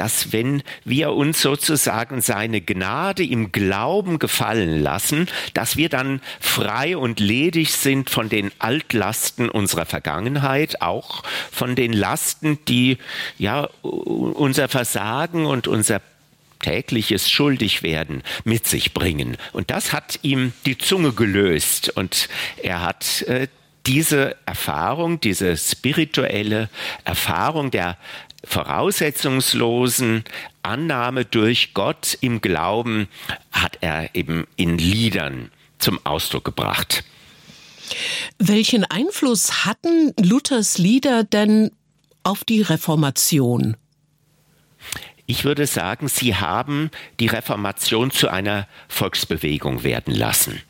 dass 0.00 0.32
wenn 0.32 0.62
wir 0.82 1.12
uns 1.12 1.42
sozusagen 1.42 2.22
seine 2.22 2.62
Gnade 2.62 3.22
im 3.22 3.52
Glauben 3.52 4.18
gefallen 4.18 4.82
lassen, 4.82 5.28
dass 5.52 5.76
wir 5.76 5.90
dann 5.90 6.22
frei 6.40 6.96
und 6.96 7.20
ledig 7.20 7.74
sind 7.74 8.08
von 8.08 8.30
den 8.30 8.50
Altlasten 8.60 9.50
unserer 9.50 9.84
Vergangenheit, 9.84 10.80
auch 10.80 11.22
von 11.52 11.74
den 11.74 11.92
Lasten, 11.92 12.58
die 12.66 12.96
ja 13.36 13.68
unser 13.82 14.68
Versagen 14.70 15.44
und 15.44 15.68
unser 15.68 16.00
tägliches 16.60 17.30
Schuldigwerden 17.30 18.22
mit 18.44 18.66
sich 18.66 18.94
bringen. 18.94 19.36
Und 19.52 19.70
das 19.70 19.92
hat 19.92 20.20
ihm 20.22 20.54
die 20.64 20.78
Zunge 20.78 21.12
gelöst 21.12 21.90
und 21.94 22.30
er 22.62 22.80
hat 22.80 23.20
äh, 23.28 23.48
diese 23.86 24.36
Erfahrung, 24.46 25.20
diese 25.20 25.56
spirituelle 25.56 26.68
Erfahrung 27.04 27.70
der 27.70 27.96
voraussetzungslosen 28.44 30.24
Annahme 30.62 31.24
durch 31.24 31.74
Gott 31.74 32.18
im 32.20 32.40
Glauben 32.40 33.08
hat 33.50 33.78
er 33.80 34.14
eben 34.14 34.46
in 34.56 34.78
Liedern 34.78 35.50
zum 35.78 36.04
Ausdruck 36.04 36.44
gebracht. 36.44 37.04
Welchen 38.38 38.84
Einfluss 38.84 39.64
hatten 39.64 40.12
Luthers 40.20 40.78
Lieder 40.78 41.24
denn 41.24 41.70
auf 42.22 42.44
die 42.44 42.62
Reformation? 42.62 43.76
Ich 45.26 45.44
würde 45.44 45.66
sagen, 45.66 46.08
sie 46.08 46.34
haben 46.34 46.90
die 47.20 47.28
Reformation 47.28 48.10
zu 48.10 48.28
einer 48.28 48.66
Volksbewegung 48.88 49.84
werden 49.84 50.14
lassen. 50.14 50.60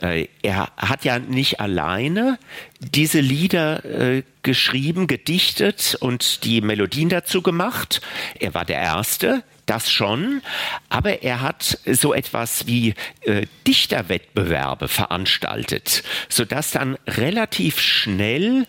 Äh, 0.00 0.28
er 0.42 0.70
hat 0.76 1.04
ja 1.04 1.18
nicht 1.18 1.60
alleine 1.60 2.38
diese 2.80 3.20
Lieder 3.20 3.84
äh, 3.84 4.22
geschrieben, 4.42 5.06
gedichtet 5.06 5.96
und 6.00 6.44
die 6.44 6.60
Melodien 6.60 7.08
dazu 7.08 7.42
gemacht. 7.42 8.00
Er 8.38 8.54
war 8.54 8.64
der 8.64 8.78
Erste, 8.78 9.42
das 9.66 9.90
schon, 9.90 10.42
aber 10.88 11.22
er 11.22 11.42
hat 11.42 11.78
so 11.86 12.12
etwas 12.12 12.66
wie 12.66 12.94
äh, 13.20 13.46
Dichterwettbewerbe 13.68 14.88
veranstaltet, 14.88 16.02
sodass 16.28 16.72
dann 16.72 16.98
relativ 17.06 17.78
schnell 17.80 18.66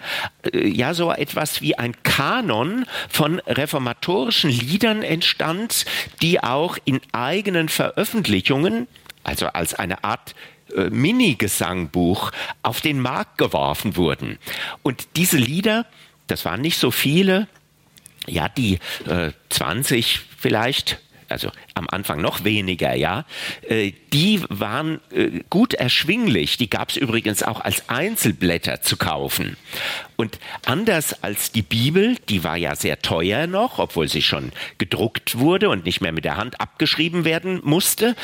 äh, 0.53 0.67
ja 0.67 0.93
so 0.93 1.11
etwas 1.11 1.61
wie 1.61 1.75
ein 1.75 1.95
Kanon 2.03 2.85
von 3.09 3.39
reformatorischen 3.39 4.51
Liedern 4.51 5.01
entstand, 5.01 5.85
die 6.21 6.43
auch 6.43 6.77
in 6.85 7.01
eigenen 7.13 7.67
Veröffentlichungen 7.67 8.88
also 9.23 9.47
als 9.47 9.73
eine 9.73 10.03
Art 10.03 10.35
äh, 10.75 10.89
Mini-Gesangbuch 10.89 12.31
auf 12.63 12.81
den 12.81 12.99
Markt 12.99 13.37
geworfen 13.37 13.95
wurden. 13.95 14.37
Und 14.83 15.07
diese 15.15 15.37
Lieder, 15.37 15.85
das 16.27 16.45
waren 16.45 16.61
nicht 16.61 16.77
so 16.77 16.91
viele, 16.91 17.47
ja, 18.27 18.49
die 18.49 18.79
äh, 19.07 19.31
20 19.49 20.21
vielleicht 20.37 20.99
also 21.31 21.49
am 21.73 21.87
Anfang 21.89 22.21
noch 22.21 22.43
weniger, 22.43 22.93
ja, 22.93 23.25
äh, 23.67 23.93
die 24.13 24.41
waren 24.49 24.99
äh, 25.11 25.41
gut 25.49 25.73
erschwinglich. 25.73 26.57
Die 26.57 26.69
gab 26.69 26.89
es 26.89 26.97
übrigens 26.97 27.41
auch 27.41 27.61
als 27.61 27.89
Einzelblätter 27.89 28.81
zu 28.81 28.97
kaufen. 28.97 29.55
Und 30.17 30.39
anders 30.65 31.23
als 31.23 31.51
die 31.51 31.61
Bibel, 31.61 32.17
die 32.29 32.43
war 32.43 32.57
ja 32.57 32.75
sehr 32.75 33.01
teuer 33.01 33.47
noch, 33.47 33.79
obwohl 33.79 34.07
sie 34.07 34.21
schon 34.21 34.51
gedruckt 34.77 35.39
wurde 35.39 35.69
und 35.69 35.85
nicht 35.85 36.01
mehr 36.01 36.11
mit 36.11 36.25
der 36.25 36.37
Hand 36.37 36.59
abgeschrieben 36.59 37.25
werden 37.25 37.61
musste, 37.63 38.15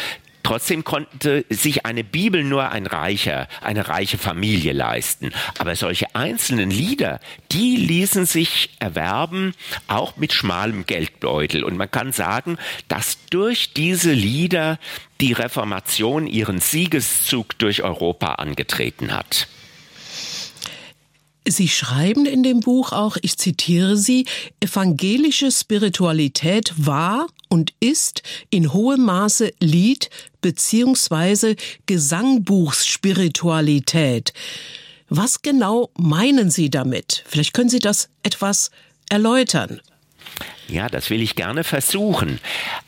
Trotzdem 0.47 0.85
konnte 0.85 1.43
sich 1.49 1.85
eine 1.85 2.05
Bibel 2.05 2.41
nur 2.41 2.71
ein 2.71 2.85
reicher, 2.87 3.49
eine 3.59 3.89
reiche 3.89 4.17
Familie 4.17 4.71
leisten. 4.71 5.33
Aber 5.59 5.75
solche 5.75 6.15
einzelnen 6.15 6.71
Lieder, 6.71 7.19
die 7.51 7.75
ließen 7.75 8.25
sich 8.25 8.69
erwerben, 8.79 9.53
auch 9.89 10.15
mit 10.15 10.31
schmalem 10.31 10.85
Geldbeutel. 10.85 11.65
Und 11.65 11.75
man 11.75 11.91
kann 11.91 12.13
sagen, 12.13 12.57
dass 12.87 13.17
durch 13.29 13.73
diese 13.73 14.13
Lieder 14.13 14.79
die 15.19 15.33
Reformation 15.33 16.27
ihren 16.27 16.61
Siegeszug 16.61 17.59
durch 17.59 17.83
Europa 17.83 18.35
angetreten 18.35 19.11
hat. 19.11 19.49
Sie 21.49 21.69
schreiben 21.69 22.25
in 22.25 22.43
dem 22.43 22.59
Buch 22.59 22.91
auch, 22.91 23.15
ich 23.21 23.37
zitiere 23.37 23.95
Sie, 23.95 24.25
evangelische 24.59 25.49
Spiritualität 25.51 26.73
war 26.77 27.27
und 27.47 27.71
ist 27.79 28.21
in 28.49 28.73
hohem 28.73 29.05
Maße 29.05 29.53
Lied 29.59 30.09
bzw. 30.41 31.55
Gesangbuchsspiritualität. 31.85 34.33
Was 35.09 35.41
genau 35.41 35.89
meinen 35.97 36.51
Sie 36.51 36.69
damit? 36.69 37.23
Vielleicht 37.27 37.53
können 37.53 37.69
Sie 37.69 37.79
das 37.79 38.09
etwas 38.23 38.71
erläutern. 39.09 39.79
Ja, 40.67 40.89
das 40.89 41.09
will 41.09 41.21
ich 41.21 41.35
gerne 41.35 41.63
versuchen. 41.63 42.41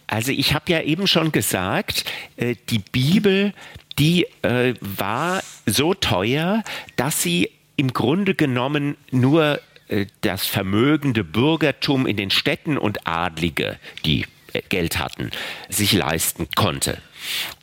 Also 0.08 0.34
ich 0.34 0.54
habe 0.54 0.70
ja 0.72 0.82
eben 0.82 1.08
schon 1.08 1.32
gesagt, 1.32 2.04
äh, 2.36 2.56
die 2.70 2.80
Bibel, 2.80 3.54
die 3.98 4.26
äh, 4.42 4.74
war 4.82 5.42
so 5.66 5.94
teuer, 5.94 6.66
dass 6.98 7.22
sie 7.22 7.50
im 7.80 7.94
Grunde 7.94 8.36
genommen 8.36 8.98
nur 9.10 9.62
äh, 9.88 10.06
das 10.20 10.46
vermögende 10.46 11.24
Bürgertum 11.24 12.06
in 12.06 12.18
den 12.18 12.30
Städten 12.30 12.78
und 12.78 13.08
Adlige, 13.08 13.80
die 14.04 14.26
äh, 14.52 14.62
Geld 14.68 15.00
hatten, 15.00 15.32
sich 15.70 15.94
leisten 15.94 16.50
konnte. 16.56 16.98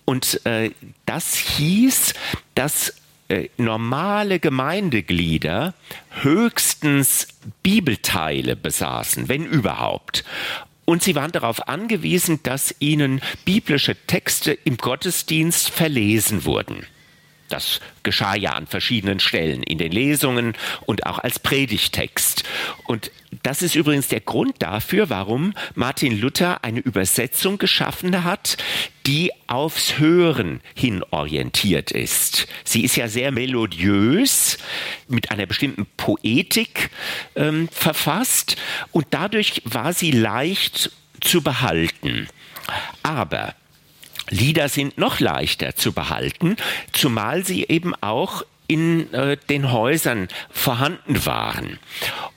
Und 0.06 0.40
äh, 0.46 0.70
das 1.04 1.34
hieß, 1.36 2.14
dass 2.54 2.94
äh, 3.28 3.50
normale 3.58 4.40
Gemeindeglieder 4.40 5.74
höchstens 6.22 7.28
Bibelteile 7.62 8.56
besaßen, 8.56 9.28
wenn 9.28 9.44
überhaupt. 9.44 10.24
Und 10.86 11.02
sie 11.02 11.14
waren 11.14 11.32
darauf 11.32 11.68
angewiesen, 11.68 12.40
dass 12.42 12.74
ihnen 12.78 13.20
biblische 13.44 13.96
Texte 14.06 14.52
im 14.52 14.78
Gottesdienst 14.78 15.68
verlesen 15.68 16.46
wurden. 16.46 16.86
Das 17.48 17.80
geschah 18.02 18.34
ja 18.34 18.52
an 18.52 18.66
verschiedenen 18.66 19.20
Stellen 19.20 19.62
in 19.62 19.78
den 19.78 19.92
Lesungen 19.92 20.54
und 20.84 21.06
auch 21.06 21.18
als 21.18 21.38
Predigtext. 21.38 22.44
Und 22.84 23.10
das 23.42 23.62
ist 23.62 23.74
übrigens 23.74 24.08
der 24.08 24.20
Grund 24.20 24.56
dafür, 24.60 25.10
warum 25.10 25.52
Martin 25.74 26.20
Luther 26.20 26.64
eine 26.64 26.80
Übersetzung 26.80 27.58
geschaffen 27.58 28.24
hat, 28.24 28.56
die 29.06 29.30
aufs 29.46 29.98
Hören 29.98 30.60
hin 30.74 31.04
orientiert 31.10 31.90
ist. 31.90 32.48
Sie 32.64 32.84
ist 32.84 32.96
ja 32.96 33.08
sehr 33.08 33.30
melodiös, 33.30 34.58
mit 35.08 35.30
einer 35.30 35.46
bestimmten 35.46 35.86
Poetik 35.96 36.90
ähm, 37.36 37.68
verfasst 37.70 38.56
und 38.92 39.06
dadurch 39.10 39.62
war 39.64 39.92
sie 39.92 40.10
leicht 40.10 40.90
zu 41.20 41.42
behalten. 41.42 42.28
Aber 43.02 43.54
Lieder 44.30 44.68
sind 44.68 44.98
noch 44.98 45.20
leichter 45.20 45.76
zu 45.76 45.92
behalten, 45.92 46.56
zumal 46.92 47.44
sie 47.44 47.64
eben 47.68 47.94
auch 48.00 48.42
in 48.68 49.12
äh, 49.12 49.36
den 49.48 49.70
Häusern 49.70 50.28
vorhanden 50.50 51.24
waren. 51.24 51.78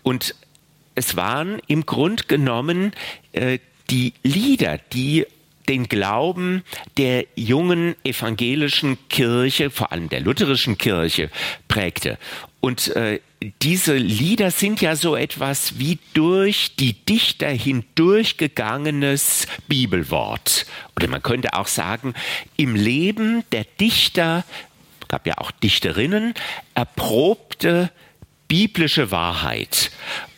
Und 0.03 0.35
es 0.95 1.15
waren 1.15 1.61
im 1.67 1.85
Grund 1.85 2.27
genommen 2.27 2.93
äh, 3.31 3.59
die 3.89 4.13
Lieder, 4.23 4.79
die 4.93 5.25
den 5.67 5.87
Glauben 5.87 6.63
der 6.97 7.25
jungen 7.35 7.95
evangelischen 8.03 8.97
Kirche, 9.07 9.69
vor 9.69 9.91
allem 9.91 10.09
der 10.09 10.19
lutherischen 10.19 10.77
Kirche, 10.77 11.29
prägte. 11.67 12.17
Und 12.59 12.95
äh, 12.95 13.19
diese 13.61 13.95
Lieder 13.95 14.51
sind 14.51 14.81
ja 14.81 14.95
so 14.95 15.15
etwas 15.15 15.79
wie 15.79 15.97
durch 16.13 16.75
die 16.75 16.93
Dichter 16.93 17.49
hindurchgegangenes 17.49 19.47
Bibelwort. 19.67 20.65
Oder 20.95 21.07
man 21.07 21.23
könnte 21.23 21.53
auch 21.53 21.67
sagen, 21.67 22.13
im 22.57 22.75
Leben 22.75 23.43
der 23.51 23.65
Dichter, 23.79 24.43
gab 25.07 25.25
ja 25.25 25.37
auch 25.37 25.51
Dichterinnen, 25.51 26.33
erprobte 26.73 27.91
biblische 28.49 29.11
Wahrheit. 29.11 29.91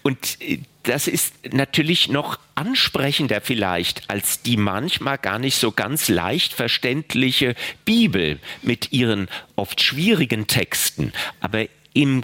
Und 0.03 0.37
äh, 0.41 0.59
das 0.83 1.07
ist 1.07 1.53
natürlich 1.53 2.09
noch 2.09 2.39
ansprechender 2.55 3.41
vielleicht 3.41 4.09
als 4.09 4.41
die 4.41 4.57
manchmal 4.57 5.19
gar 5.19 5.37
nicht 5.37 5.55
so 5.55 5.71
ganz 5.71 6.07
leicht 6.07 6.53
verständliche 6.53 7.55
Bibel 7.85 8.39
mit 8.63 8.91
ihren 8.91 9.27
oft 9.55 9.81
schwierigen 9.81 10.47
Texten. 10.47 11.13
Aber 11.39 11.65
im 11.93 12.23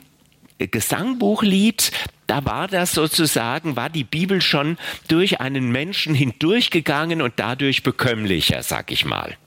Gesangbuchlied, 0.59 1.91
da 2.25 2.43
war 2.45 2.67
das 2.67 2.91
sozusagen, 2.91 3.75
war 3.75 3.89
die 3.89 4.03
Bibel 4.03 4.41
schon 4.41 4.77
durch 5.07 5.39
einen 5.39 5.71
Menschen 5.71 6.13
hindurchgegangen 6.13 7.21
und 7.21 7.33
dadurch 7.37 7.83
bekömmlicher, 7.83 8.63
sag 8.63 8.91
ich 8.91 9.05
mal. 9.05 9.37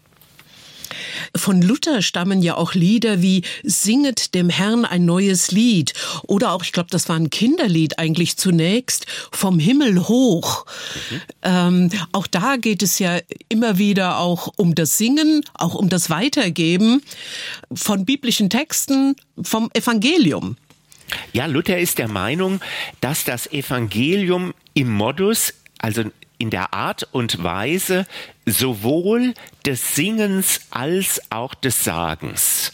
Von 1.37 1.63
Luther 1.63 2.03
stammen 2.03 2.43
ja 2.43 2.57
auch 2.57 2.75
Lieder 2.75 3.23
wie 3.23 3.43
Singet 3.63 4.35
dem 4.35 4.49
Herrn 4.49 4.85
ein 4.85 5.05
neues 5.05 5.53
Lied 5.53 5.93
oder 6.27 6.53
auch, 6.53 6.63
ich 6.63 6.73
glaube, 6.73 6.91
das 6.91 7.09
war 7.09 7.17
ein 7.17 7.31
Kinderlied 7.31 7.99
eigentlich 7.99 8.37
zunächst, 8.37 9.07
vom 9.31 9.59
Himmel 9.59 10.09
hoch. 10.09 10.67
Mhm. 11.11 11.21
Ähm, 11.43 11.91
auch 12.13 12.27
da 12.27 12.57
geht 12.57 12.83
es 12.83 12.99
ja 12.99 13.19
immer 13.49 13.79
wieder 13.79 14.19
auch 14.19 14.53
um 14.57 14.75
das 14.75 14.99
Singen, 14.99 15.43
auch 15.55 15.75
um 15.75 15.89
das 15.89 16.11
Weitergeben 16.11 17.03
von 17.73 18.05
biblischen 18.05 18.51
Texten, 18.51 19.15
vom 19.41 19.71
Evangelium. 19.75 20.57
Ja, 21.33 21.47
Luther 21.47 21.79
ist 21.79 21.99
der 21.99 22.09
Meinung, 22.09 22.61
dass 23.01 23.25
das 23.25 23.47
Evangelium 23.53 24.55
im 24.75 24.91
Modus, 24.91 25.55
also 25.79 26.05
in 26.39 26.51
der 26.51 26.73
Art 26.73 27.07
und 27.13 27.43
Weise 27.43 28.07
sowohl 28.47 29.35
des 29.67 29.95
Singens 29.95 30.63
als 30.71 31.21
auch 31.31 31.55
des 31.55 31.85
Sagens 31.85 32.73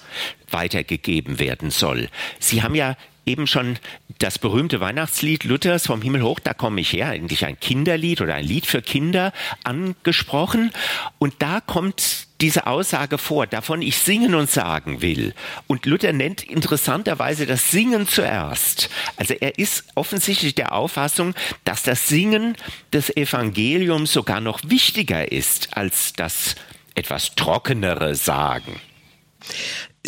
weitergegeben 0.50 1.38
werden 1.38 1.70
soll. 1.70 2.08
Sie 2.38 2.62
haben 2.62 2.76
ja 2.76 2.96
eben 3.26 3.46
schon 3.46 3.78
das 4.18 4.38
berühmte 4.38 4.80
Weihnachtslied 4.80 5.44
Luthers 5.44 5.86
vom 5.86 6.00
Himmel 6.00 6.22
hoch, 6.22 6.40
da 6.40 6.54
komme 6.54 6.80
ich 6.80 6.92
her, 6.92 7.08
eigentlich 7.08 7.44
ein 7.44 7.58
Kinderlied 7.60 8.20
oder 8.20 8.34
ein 8.34 8.44
Lied 8.44 8.66
für 8.66 8.80
Kinder 8.80 9.32
angesprochen. 9.64 10.70
Und 11.18 11.34
da 11.40 11.60
kommt 11.60 12.28
diese 12.40 12.66
Aussage 12.66 13.18
vor, 13.18 13.46
davon 13.46 13.82
ich 13.82 13.98
singen 13.98 14.34
und 14.34 14.50
sagen 14.50 15.02
will. 15.02 15.34
Und 15.66 15.86
Luther 15.86 16.12
nennt 16.12 16.42
interessanterweise 16.42 17.46
das 17.46 17.70
Singen 17.70 18.06
zuerst. 18.06 18.90
Also 19.16 19.34
er 19.34 19.58
ist 19.58 19.84
offensichtlich 19.94 20.54
der 20.54 20.72
Auffassung, 20.72 21.34
dass 21.64 21.82
das 21.82 22.08
Singen 22.08 22.56
des 22.92 23.14
Evangeliums 23.14 24.12
sogar 24.12 24.40
noch 24.40 24.60
wichtiger 24.64 25.32
ist 25.32 25.76
als 25.76 26.12
das 26.12 26.54
etwas 26.94 27.34
trockenere 27.34 28.14
Sagen. 28.14 28.80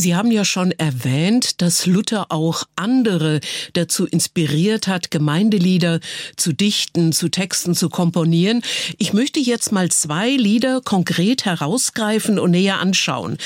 Sie 0.00 0.14
haben 0.14 0.30
ja 0.30 0.44
schon 0.44 0.70
erwähnt, 0.70 1.60
dass 1.60 1.84
Luther 1.84 2.30
auch 2.30 2.62
andere 2.76 3.40
dazu 3.72 4.06
inspiriert 4.06 4.86
hat, 4.86 5.10
Gemeindelieder 5.10 5.98
zu 6.36 6.52
dichten, 6.52 7.12
zu 7.12 7.28
Texten 7.30 7.74
zu 7.74 7.88
komponieren. 7.88 8.62
Ich 8.98 9.12
möchte 9.12 9.40
jetzt 9.40 9.72
mal 9.72 9.90
zwei 9.90 10.30
Lieder 10.30 10.80
konkret 10.82 11.46
herausgreifen 11.46 12.38
und 12.38 12.52
näher 12.52 12.78
anschauen. 12.78 13.38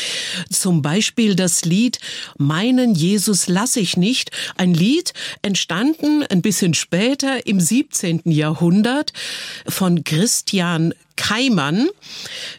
Zum 0.50 0.82
Beispiel 0.82 1.36
das 1.36 1.64
Lied 1.64 2.00
Meinen 2.36 2.94
Jesus 2.94 3.48
lass 3.48 3.76
ich 3.76 3.96
nicht. 3.96 4.30
Ein 4.58 4.74
Lied 4.74 5.14
entstanden 5.40 6.22
ein 6.24 6.42
bisschen 6.42 6.74
später 6.74 7.46
im 7.46 7.60
17. 7.60 8.24
Jahrhundert 8.26 9.14
von 9.66 10.04
Christian 10.04 10.92
Keimann, 11.16 11.88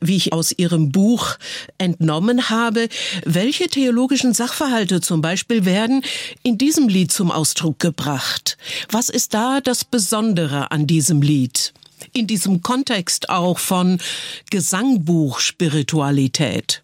wie 0.02 0.16
ich 0.16 0.34
aus 0.34 0.52
ihrem 0.52 0.92
Buch 0.92 1.38
entnommen 1.78 2.50
habe. 2.50 2.90
Welche 3.26 3.68
theologischen 3.68 4.34
Sachverhalte 4.34 5.02
zum 5.02 5.22
Beispiel 5.22 5.66
werden 5.66 6.04
in 6.44 6.58
diesem 6.58 6.88
Lied 6.88 7.12
zum 7.12 7.30
Ausdruck 7.32 7.80
gebracht? 7.80 8.58
Was 8.90 9.10
ist 9.10 9.34
da 9.34 9.60
das 9.62 9.84
Besondere 9.86 10.72
an 10.72 10.88
diesem 10.88 11.22
Lied? 11.22 11.74
In 12.12 12.28
diesem 12.28 12.62
Kontext 12.62 13.30
auch 13.30 13.60
von 13.60 14.00
Gesangbuch-Spiritualität. 14.50 16.84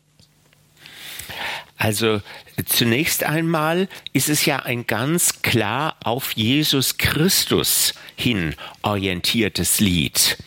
Also 1.79 2.21
zunächst 2.65 3.23
einmal 3.23 3.87
ist 4.11 4.27
es 4.27 4.45
ja 4.45 4.57
ein 4.57 4.85
ganz 4.85 5.41
klar 5.41 5.95
auf 6.03 6.33
Jesus 6.33 6.97
Christus 6.97 7.93
hin 8.17 8.53
orientiertes 8.81 9.79
Lied. 9.79 10.37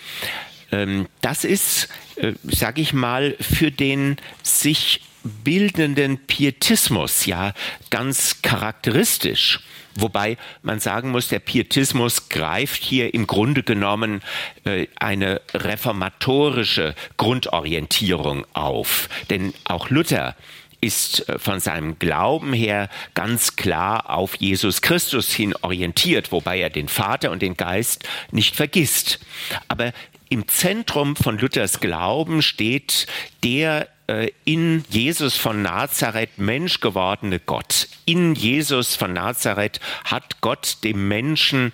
Ähm, 0.73 1.07
das 1.21 1.45
ist, 1.45 1.89
äh, 2.17 2.33
sage 2.43 2.81
ich 2.81 2.93
mal, 2.93 3.37
für 3.41 3.71
den 3.71 4.17
sich 4.43 5.03
bildenden 5.23 6.19
Pietismus 6.19 7.27
ja 7.27 7.53
ganz 7.91 8.43
charakteristisch. 8.43 9.61
Wobei 9.95 10.39
man 10.63 10.81
sagen 10.81 11.11
muss, 11.11 11.29
der 11.29 11.39
Pietismus 11.39 12.29
greift 12.29 12.83
hier 12.83 13.13
im 13.13 13.27
Grunde 13.27 13.63
genommen 13.63 14.23
äh, 14.65 14.87
eine 14.97 15.43
reformatorische 15.53 16.95
Grundorientierung 17.19 18.47
auf. 18.55 19.09
Denn 19.29 19.53
auch 19.65 19.91
Luther 19.91 20.35
ist 20.81 21.29
äh, 21.29 21.39
von 21.39 21.61
seinem 21.61 21.99
Glauben 21.99 22.53
her 22.53 22.89
ganz 23.15 23.57
klar 23.57 24.11
auf 24.11 24.37
Jesus 24.37 24.83
Christus 24.83 25.33
hin 25.33 25.55
orientiert, 25.63 26.33
wobei 26.33 26.59
er 26.59 26.71
den 26.71 26.89
Vater 26.89 27.31
und 27.31 27.43
den 27.43 27.57
Geist 27.57 28.09
nicht 28.31 28.57
vergisst. 28.57 29.21
Aber 29.69 29.93
im 30.33 30.49
Zentrum 30.49 31.15
von 31.15 31.37
Luthers 31.37 31.79
Glauben 31.81 32.41
steht 32.41 33.07
der 33.45 33.87
äh, 34.07 34.31
in 34.47 34.83
Jesus 34.89 35.37
von 35.37 35.61
Nazareth 35.61 36.39
Mensch 36.39 36.81
gewordene 36.81 37.39
Gott. 37.39 37.87
In 38.07 38.35
Jesus 38.35 38.97
von 38.97 39.13
Nazareth 39.13 39.79
hat 40.05 40.41
Gott 40.41 40.79
dem 40.85 41.07
Menschen 41.07 41.73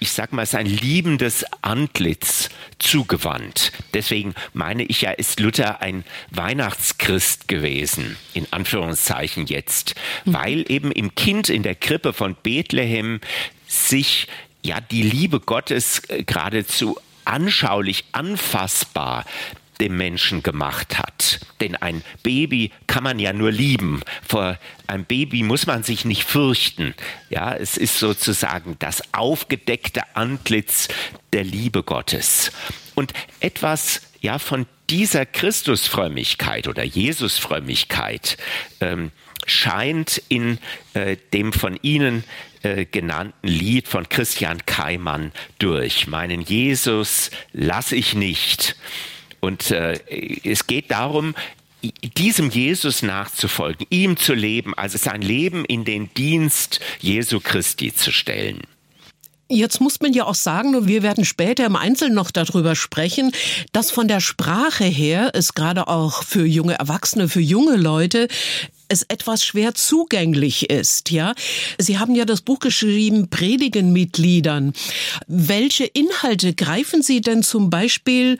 ich 0.00 0.10
sag 0.10 0.34
mal, 0.34 0.44
sein 0.44 0.66
liebendes 0.66 1.46
Antlitz 1.62 2.50
zugewandt. 2.78 3.72
Deswegen 3.94 4.34
meine 4.52 4.82
ich 4.82 5.02
ja, 5.02 5.12
ist 5.12 5.40
Luther 5.40 5.80
ein 5.80 6.04
Weihnachtschrist 6.30 7.48
gewesen, 7.48 8.18
in 8.34 8.46
Anführungszeichen 8.50 9.46
jetzt, 9.46 9.94
mhm. 10.24 10.34
weil 10.34 10.64
eben 10.70 10.92
im 10.92 11.14
Kind 11.14 11.48
in 11.48 11.62
der 11.62 11.76
Krippe 11.76 12.12
von 12.12 12.34
Bethlehem 12.34 13.20
sich 13.66 14.26
ja 14.62 14.80
die 14.82 15.02
Liebe 15.02 15.40
Gottes 15.40 16.02
äh, 16.08 16.22
geradezu 16.24 16.98
anschaulich, 17.24 18.04
anfassbar 18.12 19.24
dem 19.80 19.96
Menschen 19.96 20.42
gemacht 20.42 20.98
hat. 20.98 21.40
Denn 21.60 21.76
ein 21.76 22.02
Baby 22.22 22.70
kann 22.86 23.02
man 23.02 23.18
ja 23.18 23.32
nur 23.32 23.50
lieben. 23.50 24.02
Vor 24.26 24.58
einem 24.86 25.04
Baby 25.04 25.42
muss 25.42 25.66
man 25.66 25.82
sich 25.82 26.04
nicht 26.04 26.24
fürchten. 26.24 26.94
Ja, 27.30 27.54
es 27.54 27.76
ist 27.76 27.98
sozusagen 27.98 28.76
das 28.78 29.02
aufgedeckte 29.12 30.02
Antlitz 30.14 30.88
der 31.32 31.44
Liebe 31.44 31.82
Gottes. 31.82 32.52
Und 32.94 33.12
etwas 33.40 34.02
ja 34.20 34.38
von 34.38 34.66
dieser 34.90 35.26
Christusfrömmigkeit 35.26 36.68
oder 36.68 36.84
Jesusfrömmigkeit 36.84 38.36
ähm, 38.80 39.10
scheint 39.46 40.22
in 40.28 40.58
äh, 40.94 41.16
dem 41.32 41.52
von 41.52 41.78
Ihnen 41.82 42.24
äh, 42.62 42.86
genannten 42.86 43.46
Lied 43.46 43.88
von 43.88 44.08
Christian 44.08 44.64
Keimann 44.66 45.32
durch. 45.58 46.06
Meinen 46.06 46.40
Jesus 46.40 47.30
lass 47.52 47.92
ich 47.92 48.14
nicht. 48.14 48.76
Und 49.40 49.70
äh, 49.70 50.00
es 50.44 50.66
geht 50.66 50.90
darum, 50.90 51.34
diesem 52.16 52.50
Jesus 52.50 53.02
nachzufolgen, 53.02 53.86
ihm 53.90 54.16
zu 54.16 54.32
leben, 54.32 54.72
also 54.74 54.96
sein 54.96 55.20
Leben 55.20 55.64
in 55.66 55.84
den 55.84 56.12
Dienst 56.14 56.80
Jesu 57.00 57.40
Christi 57.40 57.94
zu 57.94 58.10
stellen. 58.10 58.62
Jetzt 59.54 59.80
muss 59.80 60.00
man 60.00 60.12
ja 60.12 60.24
auch 60.24 60.34
sagen, 60.34 60.74
und 60.74 60.88
wir 60.88 61.04
werden 61.04 61.24
später 61.24 61.64
im 61.64 61.76
Einzelnen 61.76 62.16
noch 62.16 62.32
darüber 62.32 62.74
sprechen, 62.74 63.30
dass 63.70 63.92
von 63.92 64.08
der 64.08 64.18
Sprache 64.18 64.82
her 64.82 65.30
es 65.32 65.54
gerade 65.54 65.86
auch 65.86 66.24
für 66.24 66.44
junge 66.44 66.74
Erwachsene, 66.74 67.28
für 67.28 67.40
junge 67.40 67.76
Leute 67.76 68.26
es 68.88 69.04
etwas 69.04 69.44
schwer 69.44 69.74
zugänglich 69.74 70.70
ist, 70.70 71.10
ja. 71.10 71.34
Sie 71.78 71.98
haben 71.98 72.16
ja 72.16 72.24
das 72.24 72.40
Buch 72.42 72.58
geschrieben, 72.58 73.30
Predigen 73.30 73.92
mit 73.92 74.18
Liedern. 74.18 74.72
Welche 75.28 75.84
Inhalte 75.84 76.52
greifen 76.52 77.02
Sie 77.02 77.20
denn 77.20 77.44
zum 77.44 77.70
Beispiel 77.70 78.38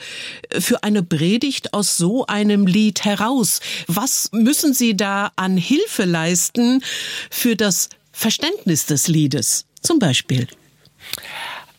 für 0.59 0.83
eine 0.83 1.05
Predigt 1.05 1.75
aus 1.75 1.97
so 1.97 2.27
einem 2.27 2.67
Lied 2.67 3.05
heraus? 3.05 3.61
Was 3.87 4.31
müssen 4.33 4.75
Sie 4.75 4.97
da 4.97 5.31
an 5.37 5.57
Hilfe 5.57 6.05
leisten 6.05 6.83
für 7.31 7.55
das 7.55 7.89
Verständnis 8.13 8.87
des 8.87 9.07
Liedes? 9.07 9.65
Zum 9.81 9.99
Beispiel. 10.01 10.49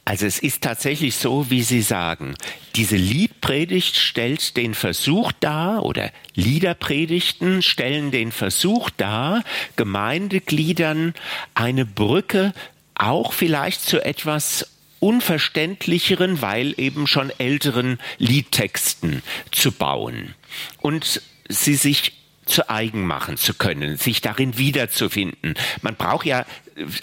Also 0.07 0.27
es 0.27 0.37
ist 0.37 0.61
tatsächlich 0.61 1.15
so, 1.15 1.49
wie 1.49 1.63
Sie 1.63 1.81
sagen. 1.81 2.35
Diese 2.75 2.95
Liedpredigt 2.95 3.95
stellt 3.95 4.55
den 4.55 4.75
Versuch 4.75 5.31
dar, 5.31 5.83
oder 5.83 6.11
Liederpredigten 6.35 7.63
stellen 7.63 8.11
den 8.11 8.31
Versuch 8.31 8.91
dar, 8.91 9.43
Gemeindegliedern 9.77 11.15
eine 11.55 11.87
Brücke 11.87 12.53
auch 12.93 13.33
vielleicht 13.33 13.81
zu 13.81 14.03
etwas 14.05 14.67
unverständlicheren, 14.99 16.41
weil 16.41 16.75
eben 16.77 17.07
schon 17.07 17.31
älteren 17.39 17.99
Liedtexten 18.19 19.23
zu 19.51 19.71
bauen. 19.71 20.35
Und 20.81 21.21
sie 21.49 21.75
sich 21.75 22.13
zu 22.45 22.69
eigen 22.69 23.05
machen 23.05 23.37
zu 23.37 23.53
können, 23.53 23.97
sich 23.97 24.21
darin 24.21 24.57
wiederzufinden. 24.57 25.55
Man 25.81 25.95
braucht 25.95 26.25
ja 26.25 26.45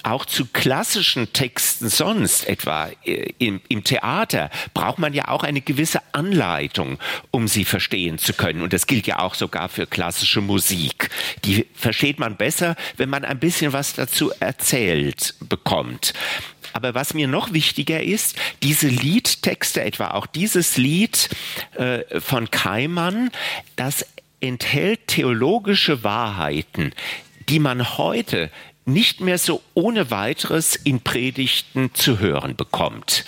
auch 0.03 0.27
zu 0.27 0.47
klassischen 0.47 1.33
Texten 1.33 1.89
sonst, 1.89 2.47
etwa 2.47 2.91
äh, 3.05 3.33
im, 3.39 3.61
im, 3.69 3.85
Theater, 3.85 4.51
braucht 4.75 4.99
man 4.99 5.15
ja 5.15 5.29
auch 5.29 5.45
eine 5.45 5.63
gewisse 5.63 6.03
Anleitung, 6.13 6.99
um 7.31 7.49
sie 7.49 7.65
verstehen 7.65 8.19
zu 8.19 8.35
können. 8.35 8.61
Und 8.61 8.73
das 8.73 8.87
gilt 8.87 9.07
ja 9.07 9.21
auch 9.21 9.35
sogar 9.35 9.69
für 9.69 9.87
klassische 9.87 10.43
Musik. 10.43 11.09
Die 11.45 11.67
versteht 11.75 12.19
man 12.19 12.37
besser, 12.37 12.77
wenn 12.99 13.09
man 13.09 13.25
ein 13.25 13.39
bisschen 13.39 13.73
was 13.73 13.95
dazu 13.95 14.31
erzählt 14.41 15.35
bekommt. 15.41 16.13
Aber 16.75 16.95
was 16.95 17.15
mir 17.15 17.29
noch 17.29 17.53
wichtiger 17.53 18.03
ist, 18.03 18.37
diese 18.63 18.89
Liedtexte, 18.89 19.83
etwa 19.83 20.13
auch 20.13 20.27
dieses 20.27 20.77
Lied 20.77 21.31
äh, 21.75 22.21
von 22.21 22.51
Keimann, 22.51 23.31
das 23.77 24.07
enthält 24.43 25.07
theologische 25.07 26.05
Wahrheiten, 26.05 26.93
die 27.49 27.59
man 27.59 27.97
heute 27.97 28.51
nicht 28.85 29.21
mehr 29.21 29.39
so 29.39 29.63
ohne 29.75 30.11
weiteres 30.11 30.77
in 30.77 31.01
Predigten 31.01 31.95
zu 31.95 32.19
hören 32.19 32.57
bekommt. 32.57 33.25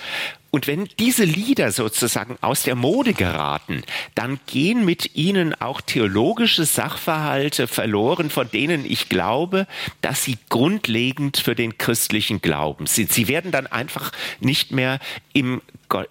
Und 0.54 0.68
wenn 0.68 0.88
diese 1.00 1.24
Lieder 1.24 1.72
sozusagen 1.72 2.38
aus 2.40 2.62
der 2.62 2.76
Mode 2.76 3.12
geraten, 3.12 3.82
dann 4.14 4.38
gehen 4.46 4.84
mit 4.84 5.16
ihnen 5.16 5.52
auch 5.60 5.80
theologische 5.80 6.64
Sachverhalte 6.64 7.66
verloren, 7.66 8.30
von 8.30 8.48
denen 8.48 8.84
ich 8.84 9.08
glaube, 9.08 9.66
dass 10.00 10.22
sie 10.22 10.38
grundlegend 10.50 11.38
für 11.38 11.56
den 11.56 11.76
christlichen 11.76 12.40
Glauben 12.40 12.86
sind. 12.86 13.12
Sie 13.12 13.26
werden 13.26 13.50
dann 13.50 13.66
einfach 13.66 14.12
nicht 14.38 14.70
mehr 14.70 15.00
im, 15.32 15.60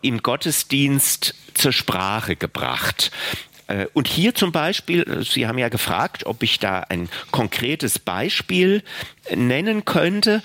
im 0.01 0.21
Gottesdienst 0.21 1.35
zur 1.53 1.71
Sprache 1.71 2.35
gebracht. 2.35 3.11
Äh, 3.67 3.87
und 3.93 4.07
hier 4.07 4.35
zum 4.35 4.51
Beispiel, 4.51 5.03
äh, 5.03 5.23
Sie 5.23 5.47
haben 5.47 5.57
ja 5.57 5.69
gefragt, 5.69 6.25
ob 6.25 6.43
ich 6.43 6.59
da 6.59 6.79
ein 6.79 7.09
konkretes 7.31 7.99
Beispiel 7.99 8.83
nennen 9.33 9.85
könnte. 9.85 10.41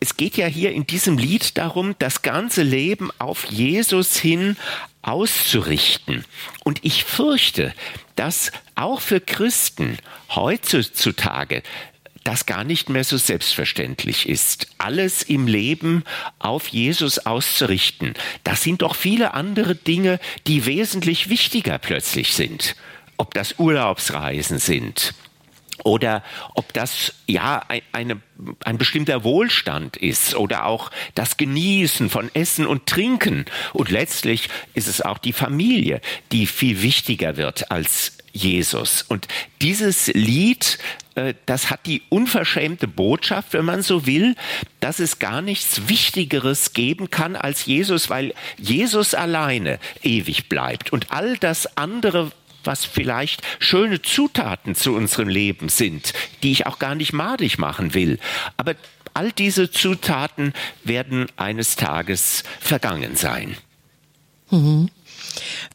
Es 0.00 0.16
geht 0.16 0.36
ja 0.36 0.46
hier 0.46 0.72
in 0.72 0.86
diesem 0.86 1.18
Lied 1.18 1.56
darum, 1.56 1.94
das 1.98 2.22
ganze 2.22 2.62
Leben 2.62 3.10
auf 3.18 3.46
Jesus 3.46 4.16
hin 4.16 4.56
auszurichten. 5.02 6.24
Und 6.64 6.84
ich 6.84 7.04
fürchte, 7.04 7.72
dass 8.16 8.50
auch 8.74 9.00
für 9.00 9.20
Christen 9.20 9.98
heutzutage 10.34 11.62
das 12.26 12.46
gar 12.46 12.64
nicht 12.64 12.88
mehr 12.88 13.04
so 13.04 13.16
selbstverständlich 13.16 14.28
ist. 14.28 14.66
Alles 14.78 15.22
im 15.22 15.46
Leben 15.46 16.02
auf 16.40 16.68
Jesus 16.68 17.20
auszurichten. 17.20 18.14
Das 18.42 18.62
sind 18.62 18.82
doch 18.82 18.96
viele 18.96 19.34
andere 19.34 19.76
Dinge, 19.76 20.18
die 20.46 20.66
wesentlich 20.66 21.28
wichtiger 21.28 21.78
plötzlich 21.78 22.34
sind. 22.34 22.74
Ob 23.16 23.32
das 23.32 23.58
Urlaubsreisen 23.58 24.58
sind, 24.58 25.14
oder 25.84 26.22
ob 26.54 26.72
das 26.72 27.14
ja 27.26 27.62
ein, 27.68 27.82
eine, 27.92 28.20
ein 28.64 28.78
bestimmter 28.78 29.24
Wohlstand 29.24 29.96
ist 29.96 30.34
oder 30.34 30.66
auch 30.66 30.90
das 31.14 31.36
Genießen 31.36 32.10
von 32.10 32.30
Essen 32.34 32.66
und 32.66 32.86
Trinken. 32.86 33.44
Und 33.72 33.90
letztlich 33.90 34.48
ist 34.74 34.88
es 34.88 35.02
auch 35.02 35.18
die 35.18 35.32
Familie, 35.32 36.00
die 36.32 36.46
viel 36.46 36.82
wichtiger 36.82 37.36
wird 37.36 37.70
als 37.70 38.18
Jesus. 38.32 39.02
Und 39.02 39.28
dieses 39.60 40.08
Lied 40.08 40.78
äh, 41.16 41.34
das 41.46 41.70
hat 41.70 41.86
die 41.86 42.02
unverschämte 42.10 42.86
Botschaft, 42.86 43.52
wenn 43.54 43.64
man 43.64 43.82
so 43.82 44.06
will, 44.06 44.36
dass 44.80 45.00
es 45.00 45.18
gar 45.18 45.42
nichts 45.42 45.88
Wichtigeres 45.88 46.72
geben 46.72 47.10
kann 47.10 47.34
als 47.34 47.66
Jesus, 47.66 48.08
weil 48.08 48.34
Jesus 48.58 49.14
alleine 49.14 49.80
ewig 50.02 50.48
bleibt 50.48 50.92
und 50.92 51.10
all 51.10 51.36
das 51.38 51.76
andere, 51.76 52.30
was 52.66 52.84
vielleicht 52.84 53.42
schöne 53.58 54.02
Zutaten 54.02 54.74
zu 54.74 54.94
unserem 54.94 55.28
Leben 55.28 55.68
sind, 55.68 56.12
die 56.42 56.52
ich 56.52 56.66
auch 56.66 56.78
gar 56.78 56.94
nicht 56.94 57.12
madig 57.12 57.58
machen 57.58 57.94
will. 57.94 58.18
Aber 58.56 58.74
all 59.14 59.32
diese 59.32 59.70
Zutaten 59.70 60.52
werden 60.84 61.26
eines 61.36 61.76
Tages 61.76 62.44
vergangen 62.60 63.16
sein. 63.16 63.56
Mhm. 64.50 64.90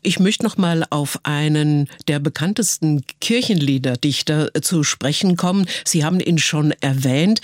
Ich 0.01 0.19
möchte 0.19 0.43
noch 0.43 0.57
mal 0.57 0.85
auf 0.89 1.19
einen 1.23 1.87
der 2.07 2.19
bekanntesten 2.19 3.03
Kirchenliederdichter 3.19 4.49
zu 4.61 4.83
sprechen 4.83 5.35
kommen. 5.37 5.67
Sie 5.85 6.03
haben 6.03 6.19
ihn 6.19 6.37
schon 6.37 6.71
erwähnt. 6.81 7.41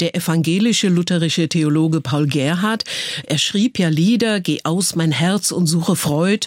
Der 0.00 0.14
evangelische 0.14 0.88
lutherische 0.88 1.48
Theologe 1.48 2.00
Paul 2.00 2.26
Gerhard. 2.26 2.84
Er 3.26 3.38
schrieb 3.38 3.78
ja 3.78 3.88
Lieder, 3.88 4.40
Geh 4.40 4.60
aus 4.64 4.94
mein 4.94 5.12
Herz 5.12 5.50
und 5.50 5.66
suche 5.66 5.96
Freud 5.96 6.46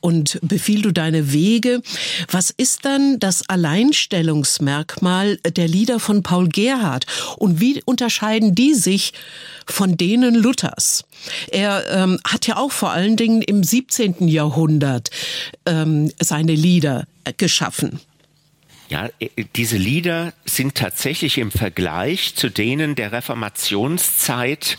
und 0.00 0.38
befiehl 0.42 0.82
du 0.82 0.92
deine 0.92 1.32
Wege. 1.32 1.82
Was 2.30 2.50
ist 2.50 2.84
dann 2.84 3.18
das 3.18 3.48
Alleinstellungsmerkmal 3.48 5.38
der 5.38 5.68
Lieder 5.68 6.00
von 6.00 6.22
Paul 6.22 6.48
Gerhard? 6.48 7.06
Und 7.36 7.60
wie 7.60 7.82
unterscheiden 7.84 8.54
die 8.54 8.74
sich 8.74 9.12
von 9.66 9.96
denen 9.96 10.34
Luthers? 10.34 11.04
Er 11.50 11.84
ähm, 11.90 12.20
hat 12.26 12.46
ja 12.46 12.56
auch 12.56 12.72
vor 12.72 12.90
allen 12.90 13.16
Dingen 13.16 13.42
im 13.42 13.62
17. 13.62 14.28
Jahrhundert 14.28 15.10
ähm, 15.66 16.12
seine 16.18 16.54
Lieder 16.54 17.06
geschaffen. 17.36 18.00
Ja, 18.90 19.08
äh, 19.20 19.28
diese 19.56 19.76
Lieder 19.76 20.32
sind 20.44 20.74
tatsächlich 20.74 21.38
im 21.38 21.50
Vergleich 21.50 22.34
zu 22.34 22.50
denen 22.50 22.96
der 22.96 23.12
Reformationszeit 23.12 24.78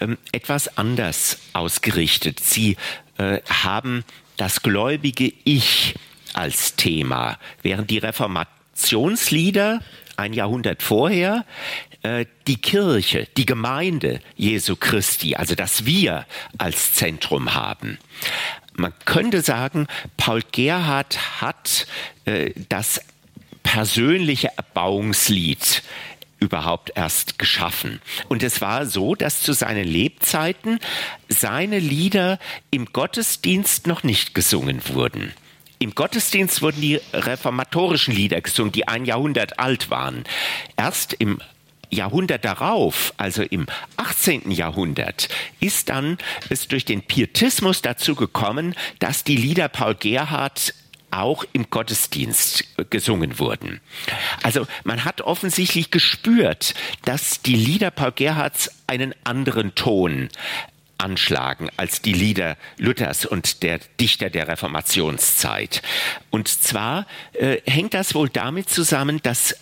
ähm, 0.00 0.16
etwas 0.32 0.78
anders 0.78 1.38
ausgerichtet. 1.52 2.40
Sie 2.40 2.76
äh, 3.18 3.40
haben 3.48 4.04
das 4.38 4.62
gläubige 4.62 5.32
Ich 5.44 5.94
als 6.32 6.76
Thema, 6.76 7.38
während 7.62 7.90
die 7.90 7.98
Reformationslieder 7.98 9.80
ein 10.16 10.32
Jahrhundert 10.32 10.82
vorher 10.82 11.44
äh, 12.02 12.26
die 12.46 12.56
Kirche, 12.56 13.28
die 13.36 13.46
Gemeinde 13.46 14.20
Jesu 14.36 14.76
Christi, 14.76 15.36
also 15.36 15.54
das 15.54 15.86
Wir 15.86 16.26
als 16.58 16.94
Zentrum 16.94 17.54
haben. 17.54 17.98
Man 18.74 18.92
könnte 19.04 19.42
sagen, 19.42 19.86
Paul 20.16 20.42
Gerhard 20.50 21.40
hat 21.40 21.86
äh, 22.24 22.52
das 22.68 23.00
persönliche 23.62 24.50
Erbauungslied 24.56 25.82
überhaupt 26.40 26.90
erst 26.96 27.38
geschaffen. 27.38 28.00
Und 28.28 28.42
es 28.42 28.60
war 28.60 28.86
so, 28.86 29.14
dass 29.14 29.42
zu 29.42 29.52
seinen 29.52 29.86
Lebzeiten 29.86 30.80
seine 31.28 31.78
Lieder 31.78 32.40
im 32.70 32.86
Gottesdienst 32.86 33.86
noch 33.86 34.02
nicht 34.02 34.34
gesungen 34.34 34.80
wurden. 34.88 35.32
Im 35.78 35.94
Gottesdienst 35.94 36.62
wurden 36.62 36.80
die 36.80 37.00
reformatorischen 37.12 38.14
Lieder 38.14 38.40
gesungen, 38.40 38.72
die 38.72 38.88
ein 38.88 39.04
Jahrhundert 39.04 39.58
alt 39.58 39.90
waren. 39.90 40.24
Erst 40.76 41.12
im 41.12 41.40
Jahrhundert 41.92 42.44
darauf, 42.44 43.12
also 43.16 43.42
im 43.42 43.66
18. 43.96 44.50
Jahrhundert, 44.50 45.28
ist 45.60 45.88
dann 45.88 46.18
es 46.48 46.68
durch 46.68 46.84
den 46.84 47.02
Pietismus 47.02 47.82
dazu 47.82 48.14
gekommen, 48.14 48.74
dass 48.98 49.24
die 49.24 49.36
Lieder 49.36 49.68
Paul 49.68 49.94
Gerhardt 49.94 50.74
auch 51.10 51.44
im 51.52 51.68
Gottesdienst 51.68 52.64
gesungen 52.90 53.38
wurden. 53.38 53.80
Also 54.42 54.66
man 54.84 55.04
hat 55.04 55.20
offensichtlich 55.20 55.90
gespürt, 55.90 56.74
dass 57.04 57.42
die 57.42 57.54
Lieder 57.54 57.90
Paul 57.90 58.12
Gerhardts 58.12 58.70
einen 58.86 59.14
anderen 59.24 59.74
Ton 59.74 60.30
anschlagen 60.98 61.68
als 61.76 62.00
die 62.00 62.12
Lieder 62.12 62.56
Luthers 62.78 63.26
und 63.26 63.62
der 63.62 63.80
Dichter 64.00 64.30
der 64.30 64.48
Reformationszeit. 64.48 65.82
Und 66.30 66.48
zwar 66.48 67.06
äh, 67.32 67.60
hängt 67.66 67.92
das 67.94 68.14
wohl 68.14 68.28
damit 68.28 68.70
zusammen, 68.70 69.20
dass 69.22 69.56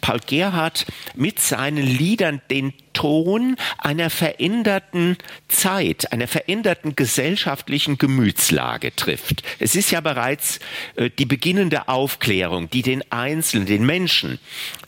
Paul 0.00 0.20
Gerhardt 0.26 0.86
mit 1.14 1.40
seinen 1.40 1.86
Liedern 1.86 2.40
den 2.50 2.72
Ton 2.92 3.56
einer 3.78 4.10
veränderten 4.10 5.16
Zeit, 5.48 6.12
einer 6.12 6.26
veränderten 6.26 6.96
gesellschaftlichen 6.96 7.98
Gemütslage 7.98 8.94
trifft. 8.94 9.42
Es 9.58 9.76
ist 9.76 9.90
ja 9.90 10.00
bereits 10.00 10.58
äh, 10.96 11.08
die 11.10 11.26
beginnende 11.26 11.88
Aufklärung, 11.88 12.68
die 12.68 12.82
den 12.82 13.02
Einzelnen, 13.12 13.66
den 13.66 13.86
Menschen 13.86 14.38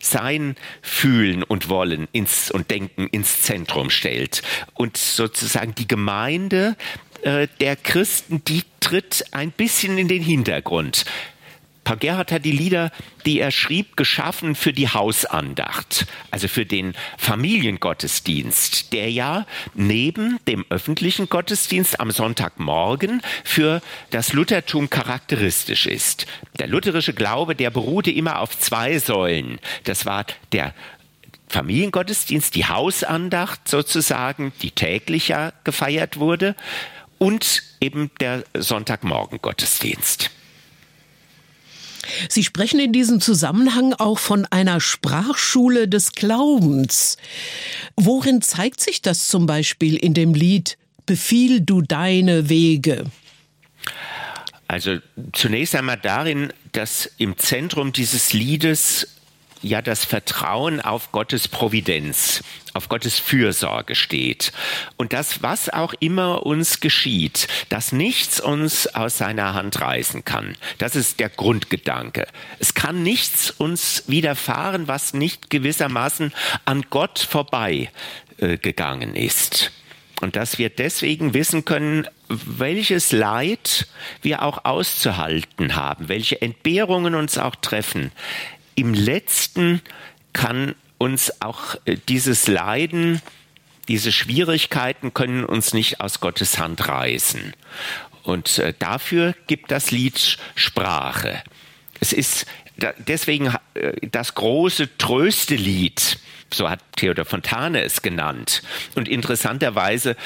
sein 0.01 0.57
Fühlen 0.83 1.42
und 1.42 1.68
Wollen 1.68 2.09
ins, 2.12 2.51
und 2.51 2.70
Denken 2.70 3.07
ins 3.09 3.42
Zentrum 3.42 3.90
stellt. 3.90 4.42
Und 4.75 4.96
sozusagen 4.96 5.75
die 5.75 5.88
Gemeinde 5.88 6.77
äh, 7.22 7.46
der 7.61 7.77
Christen, 7.77 8.42
die 8.44 8.62
tritt 8.81 9.25
ein 9.31 9.53
bisschen 9.53 9.96
in 9.96 10.09
den 10.09 10.22
Hintergrund. 10.22 11.05
Paul 11.85 11.97
Gerhardt 11.97 12.31
hat 12.31 12.45
die 12.45 12.53
Lieder, 12.53 12.92
die 13.27 13.40
er 13.40 13.51
schrieb, 13.51 13.97
geschaffen 13.97 14.55
für 14.55 14.73
die 14.73 14.88
Hausandacht, 14.88 16.07
also 16.31 16.47
für 16.47 16.64
den 16.64 16.95
Familiengottesdienst, 17.18 18.92
der 18.92 19.11
ja 19.11 19.47
neben 19.75 20.38
dem 20.47 20.64
öffentlichen 20.71 21.29
Gottesdienst 21.29 21.99
am 21.99 22.12
Sonntagmorgen 22.12 23.21
für 23.42 23.83
das 24.11 24.33
Luthertum 24.33 24.90
charakteristisch 24.90 25.87
ist. 25.87 26.27
Der 26.59 26.68
lutherische 26.68 27.14
Glaube, 27.14 27.57
der 27.57 27.71
beruhte 27.71 28.12
immer 28.12 28.38
auf 28.38 28.59
zwei 28.59 28.99
Säulen. 28.99 29.59
Das 29.85 30.07
war 30.07 30.25
der 30.53 30.75
Familiengottesdienst, 31.49 32.55
die 32.55 32.66
Hausandacht 32.66 33.68
sozusagen, 33.68 34.53
die 34.62 34.71
täglicher 34.71 35.53
gefeiert 35.64 36.16
wurde, 36.16 36.55
und 37.18 37.62
eben 37.81 38.11
der 38.18 38.42
Sonntagmorgen-Gottesdienst. 38.55 40.31
Sie 42.29 42.45
sprechen 42.45 42.81
in 42.81 42.93
diesem 42.93 43.21
Zusammenhang 43.21 43.95
auch 43.95 44.19
von 44.19 44.47
einer 44.47 44.81
Sprachschule 44.81 45.88
des 45.88 46.12
Glaubens. 46.12 47.17
Worin 47.97 48.43
zeigt 48.43 48.81
sich 48.81 49.03
das 49.03 49.29
zum 49.29 49.47
Beispiel 49.47 49.97
in 49.97 50.15
dem 50.15 50.35
Lied 50.35 50.79
Befiehl 51.07 51.61
du 51.61 51.83
deine 51.83 52.49
Wege? 52.49 53.05
Also 54.69 54.99
zunächst 55.33 55.75
einmal 55.75 55.99
darin, 55.99 56.53
dass 56.73 57.11
im 57.19 57.37
Zentrum 57.37 57.93
dieses 57.93 58.33
Liedes 58.33 59.09
ja 59.62 59.81
das 59.83 60.05
Vertrauen 60.05 60.81
auf 60.81 61.12
Gottes 61.12 61.48
Providenz, 61.48 62.42
auf 62.75 62.88
Gottes 62.88 63.18
Fürsorge 63.18 63.94
steht. 63.94 64.53
Und 64.96 65.12
das, 65.12 65.42
was 65.42 65.68
auch 65.68 65.94
immer 66.01 66.44
uns 66.44 66.81
geschieht, 66.81 67.48
dass 67.68 67.92
nichts 67.92 68.40
uns 68.40 68.87
aus 68.88 69.18
seiner 69.18 69.55
Hand 69.55 69.81
reißen 69.81 70.25
kann. 70.25 70.57
Das 70.79 70.96
ist 70.96 71.20
der 71.20 71.29
Grundgedanke. 71.29 72.27
Es 72.59 72.75
kann 72.75 73.03
nichts 73.03 73.51
uns 73.51 74.05
widerfahren, 74.07 74.88
was 74.88 75.14
nicht 75.14 75.51
gewissermaßen 75.51 76.33
an 76.64 76.85
Gott 76.90 77.18
vorbei 77.18 77.90
äh, 78.38 78.59
gegangen 78.59 79.14
ist. 79.14 79.72
Und 80.20 80.37
dass 80.37 80.59
wir 80.59 80.70
deswegen 80.70 81.35
wissen 81.35 81.64
können, 81.64 82.07
welches 82.29 83.11
Leid 83.11 83.88
wir 84.22 84.42
auch 84.42 84.64
auszuhalten 84.64 85.75
haben, 85.75 86.09
welche 86.09 86.40
Entbehrungen 86.40 87.16
uns 87.16 87.38
auch 87.38 87.57
treffen 87.57 88.12
im 88.74 88.94
letzten 88.94 89.80
kann 90.32 90.74
uns 90.98 91.42
auch 91.42 91.76
äh, 91.85 91.96
dieses 92.08 92.46
Leiden, 92.46 93.20
diese 93.88 94.12
Schwierigkeiten 94.12 95.12
können 95.12 95.44
uns 95.44 95.74
nicht 95.74 96.00
aus 96.00 96.20
Gottes 96.20 96.58
Hand 96.58 96.87
reißen. 96.87 97.54
Und 98.22 98.58
äh, 98.58 98.72
dafür 98.78 99.35
gibt 99.46 99.70
das 99.70 99.90
Lied 99.90 100.38
Sprache. 100.54 101.42
Es 102.00 102.12
ist 102.12 102.46
deswegen 102.98 103.54
äh, 103.74 103.92
das 104.08 104.35
große 104.35 104.96
Tröstelied, 104.96 106.18
so 106.52 106.70
hat 106.70 106.80
Theodor 106.96 107.24
Fontane 107.24 107.82
es 107.82 108.02
genannt. 108.02 108.62
Und 108.94 109.08
interessanterweise, 109.08 110.16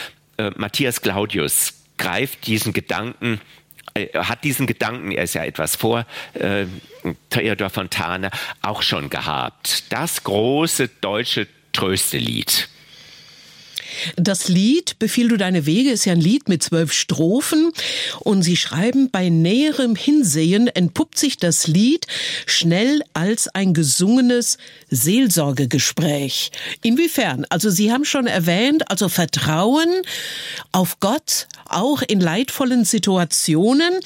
Matthias 0.56 1.00
Claudius 1.00 1.72
greift 1.96 2.46
diesen 2.46 2.74
Gedanken 2.74 3.40
hat 4.14 4.44
diesen 4.44 4.66
Gedanken, 4.66 5.10
er 5.10 5.24
ist 5.24 5.34
ja 5.34 5.44
etwas 5.44 5.76
vor 5.76 6.06
äh, 6.34 6.66
Theodor 7.30 7.70
Fontane, 7.70 8.30
auch 8.62 8.82
schon 8.82 9.10
gehabt. 9.10 9.92
Das 9.92 10.24
große 10.24 10.88
deutsche 11.00 11.46
Tröstelied. 11.72 12.68
Das 14.16 14.48
Lied 14.48 14.98
Befiehl 14.98 15.28
du 15.28 15.36
deine 15.36 15.66
Wege 15.66 15.90
ist 15.90 16.04
ja 16.04 16.12
ein 16.12 16.20
Lied 16.20 16.48
mit 16.48 16.62
zwölf 16.62 16.92
Strophen 16.92 17.70
und 18.20 18.42
Sie 18.42 18.56
schreiben, 18.56 19.10
bei 19.10 19.28
näherem 19.28 19.94
Hinsehen 19.94 20.68
entpuppt 20.68 21.18
sich 21.18 21.36
das 21.36 21.66
Lied 21.66 22.06
schnell 22.46 23.02
als 23.12 23.48
ein 23.48 23.74
gesungenes 23.74 24.58
Seelsorgegespräch. 24.90 26.50
Inwiefern? 26.82 27.46
Also 27.50 27.70
Sie 27.70 27.92
haben 27.92 28.04
schon 28.04 28.26
erwähnt, 28.26 28.90
also 28.90 29.08
Vertrauen 29.08 30.02
auf 30.72 30.98
Gott, 31.00 31.46
auch 31.66 32.02
in 32.02 32.20
leidvollen 32.20 32.84
Situationen. 32.84 34.00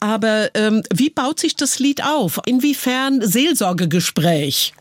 Aber 0.00 0.50
ähm, 0.54 0.82
wie 0.92 1.10
baut 1.10 1.40
sich 1.40 1.56
das 1.56 1.78
Lied 1.78 2.02
auf? 2.02 2.40
Inwiefern 2.46 3.26
Seelsorgegespräch? 3.26 4.74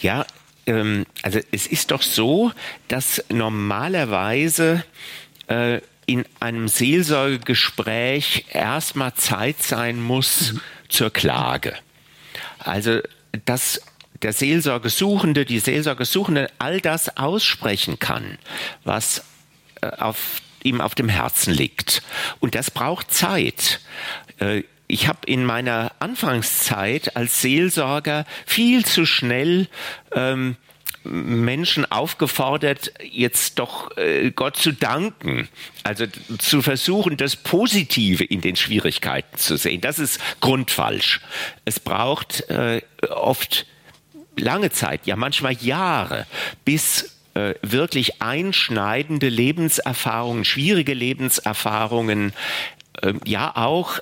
Ja, 0.00 0.26
ähm, 0.66 1.06
also 1.22 1.40
es 1.50 1.66
ist 1.66 1.90
doch 1.90 2.02
so, 2.02 2.52
dass 2.88 3.24
normalerweise 3.28 4.84
äh, 5.48 5.80
in 6.06 6.24
einem 6.40 6.68
Seelsorgegespräch 6.68 8.46
erstmal 8.52 9.14
Zeit 9.14 9.62
sein 9.62 10.02
muss 10.02 10.52
mhm. 10.52 10.60
zur 10.88 11.10
Klage. 11.10 11.74
Also 12.58 13.00
dass 13.44 13.80
der 14.22 14.32
Seelsorgesuchende, 14.32 15.44
die 15.44 15.58
Seelsorgesuchende 15.58 16.50
all 16.58 16.80
das 16.80 17.16
aussprechen 17.16 17.98
kann, 17.98 18.38
was 18.84 19.24
äh, 19.82 19.88
auf 19.88 20.40
ihm 20.62 20.80
auf 20.80 20.94
dem 20.94 21.08
Herzen 21.08 21.52
liegt. 21.52 22.02
Und 22.40 22.54
das 22.54 22.70
braucht 22.70 23.12
Zeit. 23.12 23.80
Äh, 24.38 24.62
ich 24.94 25.08
habe 25.08 25.26
in 25.26 25.44
meiner 25.44 25.90
Anfangszeit 25.98 27.16
als 27.16 27.42
Seelsorger 27.42 28.24
viel 28.46 28.84
zu 28.84 29.06
schnell 29.06 29.66
ähm, 30.12 30.54
Menschen 31.02 31.90
aufgefordert, 31.90 32.92
jetzt 33.02 33.58
doch 33.58 33.96
äh, 33.96 34.30
Gott 34.30 34.56
zu 34.56 34.72
danken. 34.72 35.48
Also 35.82 36.06
zu 36.38 36.62
versuchen, 36.62 37.16
das 37.16 37.34
Positive 37.34 38.22
in 38.22 38.40
den 38.40 38.54
Schwierigkeiten 38.54 39.36
zu 39.36 39.56
sehen. 39.56 39.80
Das 39.80 39.98
ist 39.98 40.20
grundfalsch. 40.40 41.20
Es 41.64 41.80
braucht 41.80 42.48
äh, 42.48 42.80
oft 43.10 43.66
lange 44.36 44.70
Zeit, 44.70 45.08
ja 45.08 45.16
manchmal 45.16 45.54
Jahre, 45.54 46.24
bis 46.64 47.16
äh, 47.34 47.54
wirklich 47.62 48.22
einschneidende 48.22 49.28
Lebenserfahrungen, 49.28 50.44
schwierige 50.44 50.94
Lebenserfahrungen, 50.94 52.32
äh, 53.02 53.14
ja 53.24 53.56
auch 53.56 53.98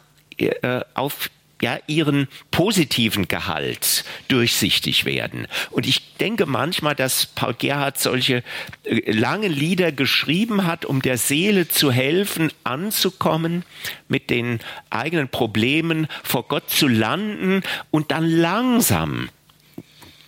auf 0.94 1.30
ja, 1.62 1.78
ihren 1.86 2.26
positiven 2.50 3.28
Gehalt 3.28 4.04
durchsichtig 4.26 5.04
werden. 5.04 5.46
Und 5.70 5.86
ich 5.86 6.16
denke 6.16 6.44
manchmal, 6.44 6.96
dass 6.96 7.26
Paul 7.26 7.54
Gerhardt 7.54 7.98
solche 7.98 8.42
äh, 8.82 9.12
langen 9.12 9.52
Lieder 9.52 9.92
geschrieben 9.92 10.66
hat, 10.66 10.84
um 10.84 11.00
der 11.00 11.16
Seele 11.16 11.68
zu 11.68 11.92
helfen, 11.92 12.52
anzukommen, 12.64 13.64
mit 14.08 14.28
den 14.28 14.58
eigenen 14.90 15.28
Problemen 15.28 16.08
vor 16.24 16.48
Gott 16.48 16.68
zu 16.68 16.88
landen 16.88 17.62
und 17.92 18.10
dann 18.10 18.28
langsam 18.28 19.28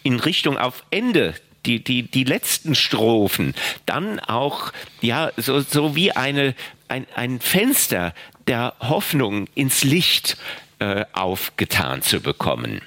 in 0.05 0.20
Richtung 0.20 0.57
auf 0.57 0.85
Ende 0.90 1.35
die, 1.66 1.83
die, 1.83 2.03
die 2.03 2.24
letzten 2.24 2.74
Strophen, 2.74 3.55
dann 3.87 4.20
auch, 4.20 4.72
ja, 5.00 5.33
so, 5.37 5.61
so 5.61 5.96
wie 5.96 6.12
eine, 6.12 6.55
ein, 6.88 7.07
ein 7.14 7.40
Fenster 7.40 8.14
der 8.46 8.74
Hoffnung 8.80 9.46
ins 9.54 9.85
Licht 9.85 10.37
äh, 10.78 11.04
aufgetan 11.12 12.02
zu 12.02 12.20
bekommen. 12.20 12.83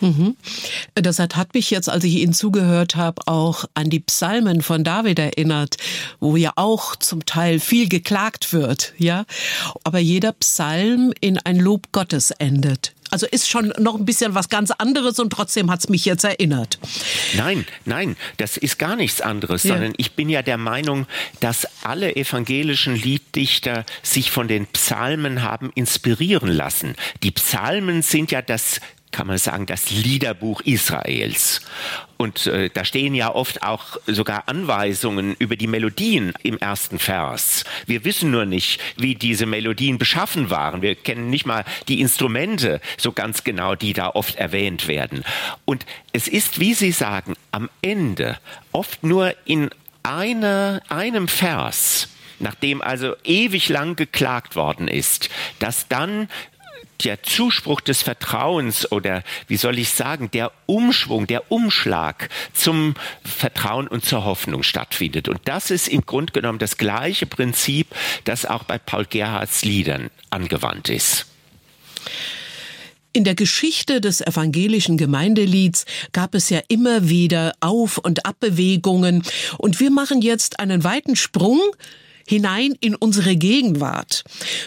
Mhm. 0.00 0.36
Das 0.94 1.18
hat 1.18 1.54
mich 1.54 1.70
jetzt, 1.70 1.88
als 1.88 2.04
ich 2.04 2.16
Ihnen 2.16 2.32
zugehört 2.32 2.96
habe, 2.96 3.22
auch 3.26 3.64
an 3.74 3.90
die 3.90 4.00
Psalmen 4.00 4.62
von 4.62 4.84
David 4.84 5.18
erinnert, 5.18 5.76
wo 6.20 6.36
ja 6.36 6.52
auch 6.56 6.96
zum 6.96 7.26
Teil 7.26 7.60
viel 7.60 7.88
geklagt 7.88 8.52
wird, 8.52 8.92
ja. 8.98 9.24
Aber 9.84 9.98
jeder 9.98 10.32
Psalm 10.32 11.12
in 11.20 11.38
ein 11.38 11.58
Lob 11.58 11.92
Gottes 11.92 12.30
endet. 12.30 12.94
Also 13.10 13.26
ist 13.26 13.48
schon 13.48 13.72
noch 13.78 13.94
ein 13.94 14.04
bisschen 14.04 14.34
was 14.34 14.48
ganz 14.48 14.70
anderes 14.70 15.18
und 15.18 15.30
trotzdem 15.30 15.70
hat 15.70 15.80
es 15.80 15.88
mich 15.88 16.04
jetzt 16.04 16.24
erinnert. 16.24 16.78
Nein, 17.36 17.64
nein, 17.84 18.16
das 18.36 18.56
ist 18.56 18.78
gar 18.78 18.96
nichts 18.96 19.20
anderes, 19.20 19.62
ja. 19.62 19.74
sondern 19.74 19.94
ich 19.96 20.12
bin 20.12 20.28
ja 20.28 20.42
der 20.42 20.58
Meinung, 20.58 21.06
dass 21.40 21.66
alle 21.82 22.16
evangelischen 22.16 22.94
Lieddichter 22.94 23.86
sich 24.02 24.30
von 24.30 24.48
den 24.48 24.66
Psalmen 24.66 25.42
haben 25.42 25.70
inspirieren 25.74 26.50
lassen. 26.50 26.96
Die 27.22 27.30
Psalmen 27.30 28.02
sind 28.02 28.30
ja 28.30 28.42
das 28.42 28.80
kann 29.12 29.26
man 29.26 29.38
sagen, 29.38 29.66
das 29.66 29.90
Liederbuch 29.90 30.60
Israels. 30.62 31.60
Und 32.16 32.46
äh, 32.46 32.68
da 32.72 32.84
stehen 32.84 33.14
ja 33.14 33.34
oft 33.34 33.62
auch 33.62 33.96
sogar 34.06 34.48
Anweisungen 34.48 35.36
über 35.38 35.56
die 35.56 35.66
Melodien 35.66 36.34
im 36.42 36.58
ersten 36.58 36.98
Vers. 36.98 37.64
Wir 37.86 38.04
wissen 38.04 38.30
nur 38.30 38.44
nicht, 38.44 38.80
wie 38.96 39.14
diese 39.14 39.46
Melodien 39.46 39.98
beschaffen 39.98 40.50
waren. 40.50 40.82
Wir 40.82 40.94
kennen 40.94 41.30
nicht 41.30 41.46
mal 41.46 41.64
die 41.86 42.00
Instrumente 42.00 42.80
so 42.96 43.12
ganz 43.12 43.44
genau, 43.44 43.74
die 43.74 43.92
da 43.92 44.08
oft 44.08 44.36
erwähnt 44.36 44.88
werden. 44.88 45.24
Und 45.64 45.86
es 46.12 46.28
ist, 46.28 46.60
wie 46.60 46.74
Sie 46.74 46.92
sagen, 46.92 47.34
am 47.52 47.70
Ende 47.82 48.38
oft 48.72 49.04
nur 49.04 49.34
in 49.44 49.70
eine, 50.02 50.82
einem 50.88 51.28
Vers, 51.28 52.08
nachdem 52.40 52.82
also 52.82 53.14
ewig 53.24 53.68
lang 53.68 53.96
geklagt 53.96 54.56
worden 54.56 54.88
ist, 54.88 55.28
dass 55.58 55.88
dann 55.88 56.28
der 57.04 57.22
Zuspruch 57.22 57.80
des 57.80 58.02
Vertrauens 58.02 58.90
oder 58.90 59.22
wie 59.46 59.56
soll 59.56 59.78
ich 59.78 59.90
sagen, 59.90 60.30
der 60.30 60.52
Umschwung, 60.66 61.26
der 61.26 61.50
Umschlag 61.50 62.28
zum 62.52 62.94
Vertrauen 63.24 63.86
und 63.86 64.04
zur 64.04 64.24
Hoffnung 64.24 64.62
stattfindet. 64.62 65.28
Und 65.28 65.40
das 65.44 65.70
ist 65.70 65.88
im 65.88 66.04
Grunde 66.04 66.32
genommen 66.32 66.58
das 66.58 66.76
gleiche 66.76 67.26
Prinzip, 67.26 67.88
das 68.24 68.46
auch 68.46 68.64
bei 68.64 68.78
Paul 68.78 69.06
Gerhards 69.06 69.64
Liedern 69.64 70.10
angewandt 70.30 70.88
ist. 70.88 71.26
In 73.12 73.24
der 73.24 73.34
Geschichte 73.34 74.00
des 74.00 74.20
evangelischen 74.20 74.98
Gemeindelieds 74.98 75.86
gab 76.12 76.34
es 76.34 76.50
ja 76.50 76.60
immer 76.68 77.08
wieder 77.08 77.54
Auf- 77.60 77.98
und 77.98 78.26
Abbewegungen. 78.26 79.22
Und 79.56 79.80
wir 79.80 79.90
machen 79.90 80.20
jetzt 80.20 80.60
einen 80.60 80.84
weiten 80.84 81.16
Sprung 81.16 81.60
hinein 82.28 82.74
in 82.80 82.94
unsere 82.94 83.36
Gegenwart. 83.36 84.22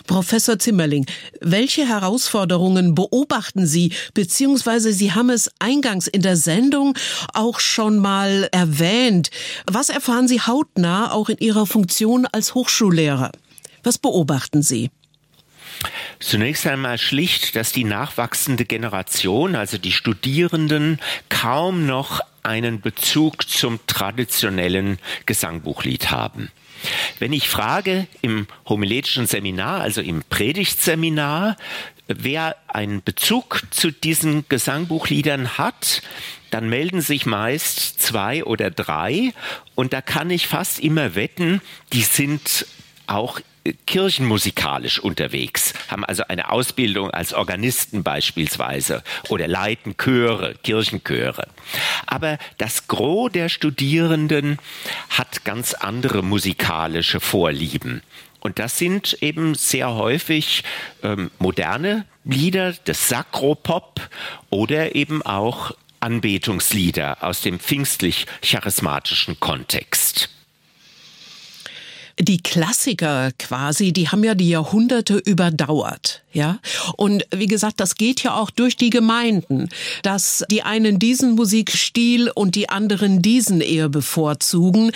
Professor 0.08 0.58
Zimmerling, 0.60 1.06
welche 1.40 1.88
Herausforderungen 1.88 2.96
beobachten 2.96 3.68
Sie, 3.68 3.94
beziehungsweise 4.14 4.92
Sie 4.92 5.14
haben 5.14 5.30
es 5.30 5.52
eingangs 5.60 6.08
in 6.08 6.22
der 6.22 6.36
Sendung 6.36 6.98
auch 7.34 7.60
schon 7.60 8.00
mal 8.00 8.50
erwähnt. 8.52 9.30
Was 9.66 9.90
erfahren 9.90 10.28
Sie 10.28 10.42
hautnah 10.42 11.12
auch 11.12 11.30
in 11.30 11.38
Ihrer 11.38 11.66
Funktion 11.66 12.26
als 12.26 12.56
Hochschullehrer? 12.56 13.32
Was 13.84 13.98
beobachten 13.98 14.62
Sie? 14.64 14.90
Zunächst 16.20 16.68
einmal 16.68 16.98
schlicht, 16.98 17.56
dass 17.56 17.72
die 17.72 17.84
nachwachsende 17.84 18.66
Generation, 18.66 19.56
also 19.56 19.78
die 19.78 19.92
Studierenden, 19.92 21.00
kaum 21.30 21.86
noch 21.86 22.22
einen 22.44 22.82
Bezug 22.82 23.50
zum 23.50 23.80
traditionellen 23.88 25.00
Gesangbuchlied 25.26 26.12
haben. 26.12 26.50
Wenn 27.20 27.34
ich 27.34 27.50
frage 27.50 28.08
im 28.22 28.48
homiletischen 28.68 29.28
Seminar, 29.28 29.82
also 29.82 30.02
im 30.02 30.24
Predigtseminar, 30.30 31.58
wer 32.08 32.56
einen 32.68 33.04
Bezug 33.04 33.62
zu 33.72 33.92
diesen 33.92 34.46
Gesangbuchliedern 34.50 35.58
hat, 35.58 36.02
dann 36.50 36.70
melden 36.70 37.02
sich 37.02 37.26
meist 37.26 38.02
zwei 38.02 38.44
oder 38.44 38.70
drei. 38.72 39.34
Und 39.76 39.94
da 39.94 40.02
kann 40.02 40.30
ich 40.30 40.48
fast 40.48 40.80
immer 40.80 41.16
wetten, 41.16 41.62
die 41.94 42.04
sind 42.04 42.66
auch 43.08 43.40
kirchenmusikalisch 43.86 45.00
unterwegs, 45.00 45.74
haben 45.88 46.04
also 46.06 46.24
eine 46.28 46.52
Ausbildung 46.52 47.12
als 47.12 47.34
Organisten 47.34 48.04
beispielsweise 48.04 49.04
oder 49.30 49.48
leiten 49.48 49.96
Chöre, 49.98 50.56
Kirchenchöre. 50.64 51.48
Aber 52.08 52.38
das 52.58 52.88
Gros 52.88 53.32
der 53.32 53.50
Studierenden 53.50 54.58
hat 55.10 55.46
ganz 55.46 55.74
andere 55.74 56.24
musikalische 56.24 57.20
Vorlieben. 57.20 58.02
Und 58.40 58.58
das 58.58 58.78
sind 58.78 59.18
eben 59.22 59.54
sehr 59.54 59.94
häufig 59.94 60.64
ähm, 61.04 61.30
moderne 61.38 62.06
Lieder 62.24 62.74
des 62.74 63.08
Sakropop 63.08 64.02
oder 64.50 64.96
eben 64.96 65.22
auch 65.22 65.72
Anbetungslieder 66.00 67.24
aus 67.24 67.42
dem 67.42 67.60
pfingstlich-charismatischen 67.60 69.40
Kontext 69.40 70.30
die 72.20 72.42
Klassiker 72.42 73.32
quasi, 73.38 73.94
die 73.94 74.10
haben 74.10 74.24
ja 74.24 74.36
die 74.36 74.50
Jahrhunderte 74.50 75.18
überdauert, 75.18 76.24
ja. 76.34 76.60
Und 76.98 77.26
wie 77.34 77.48
gesagt, 77.48 77.80
das 77.80 77.96
geht 77.96 78.24
ja 78.24 78.36
auch 78.36 78.50
durch 78.50 78.78
die 78.78 78.90
Gemeinden, 78.90 79.70
dass 80.04 80.44
die 80.50 80.64
einen 80.64 81.00
diesen 81.00 81.32
Musikstil 81.32 82.30
und 82.30 82.56
die 82.56 82.70
anderen 82.70 83.22
diesen 83.22 83.62
eher 83.62 83.90
bevorzugen. 83.90 84.92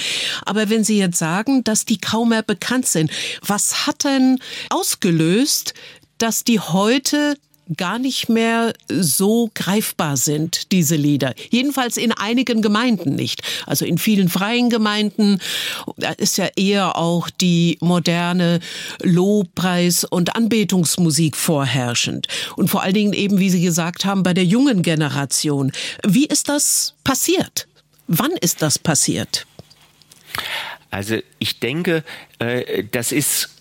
Aber 0.46 0.70
wenn 0.70 0.84
Sie 0.84 0.98
jetzt 0.98 1.18
sagen, 1.18 1.64
dass 1.64 1.86
die 1.86 1.98
kaum 1.98 2.30
mehr 2.30 2.44
bekannt 2.44 2.88
sind, 2.88 3.12
was 3.46 3.88
hat 3.88 4.04
denn 4.04 4.40
ausgelöst, 4.70 5.74
dass 6.18 6.44
die 6.44 6.60
heute 6.60 7.38
gar 7.78 8.00
nicht 8.00 8.30
mehr 8.30 8.74
so 8.90 9.50
greifbar 9.54 10.18
sind, 10.18 10.72
diese 10.72 10.96
Lieder. 10.96 11.34
Jedenfalls 11.50 11.98
in 11.98 12.12
einigen 12.12 12.62
Gemeinden 12.62 13.16
nicht. 13.16 13.42
Also 13.66 13.86
in 13.86 13.98
vielen 13.98 14.30
freien 14.30 14.70
Gemeinden 14.70 15.40
ist 16.18 16.38
ja 16.38 16.48
eher 16.56 16.98
auch 16.98 17.30
die 17.30 17.78
moderne 17.82 18.60
Lobpreis- 19.02 20.06
und 20.06 20.36
Anbetungsmusik 20.36 21.36
vorherrschend. 21.36 22.28
Und 22.56 22.70
vor 22.70 22.84
allen 22.84 22.94
Dingen 22.94 23.14
eben, 23.14 23.40
wie 23.40 23.50
Sie 23.50 23.62
gesagt 23.62 24.06
haben, 24.06 24.24
bei 24.24 24.34
der 24.34 24.46
jungen 24.46 24.82
Generation. 24.82 25.72
Wie 26.06 26.26
ist 26.26 26.50
das 26.50 26.94
passiert? 27.04 27.68
Wann 28.08 28.32
ist 28.42 28.62
das 28.62 28.78
passiert? 28.78 29.48
Also 30.92 31.18
ich 31.40 31.60
denke, 31.60 32.04
äh, 32.40 32.84
das 32.92 33.12
ist 33.12 33.55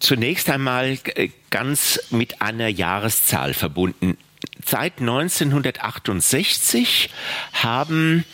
zunächst 0.00 0.50
einmal 0.50 0.98
äh, 1.14 1.28
ganz 1.50 2.00
mit 2.10 2.40
einer 2.40 2.68
Jahreszahl 2.68 3.54
verbunden. 3.54 4.16
Seit 4.64 5.00
1968 5.00 7.10
haben 7.52 8.24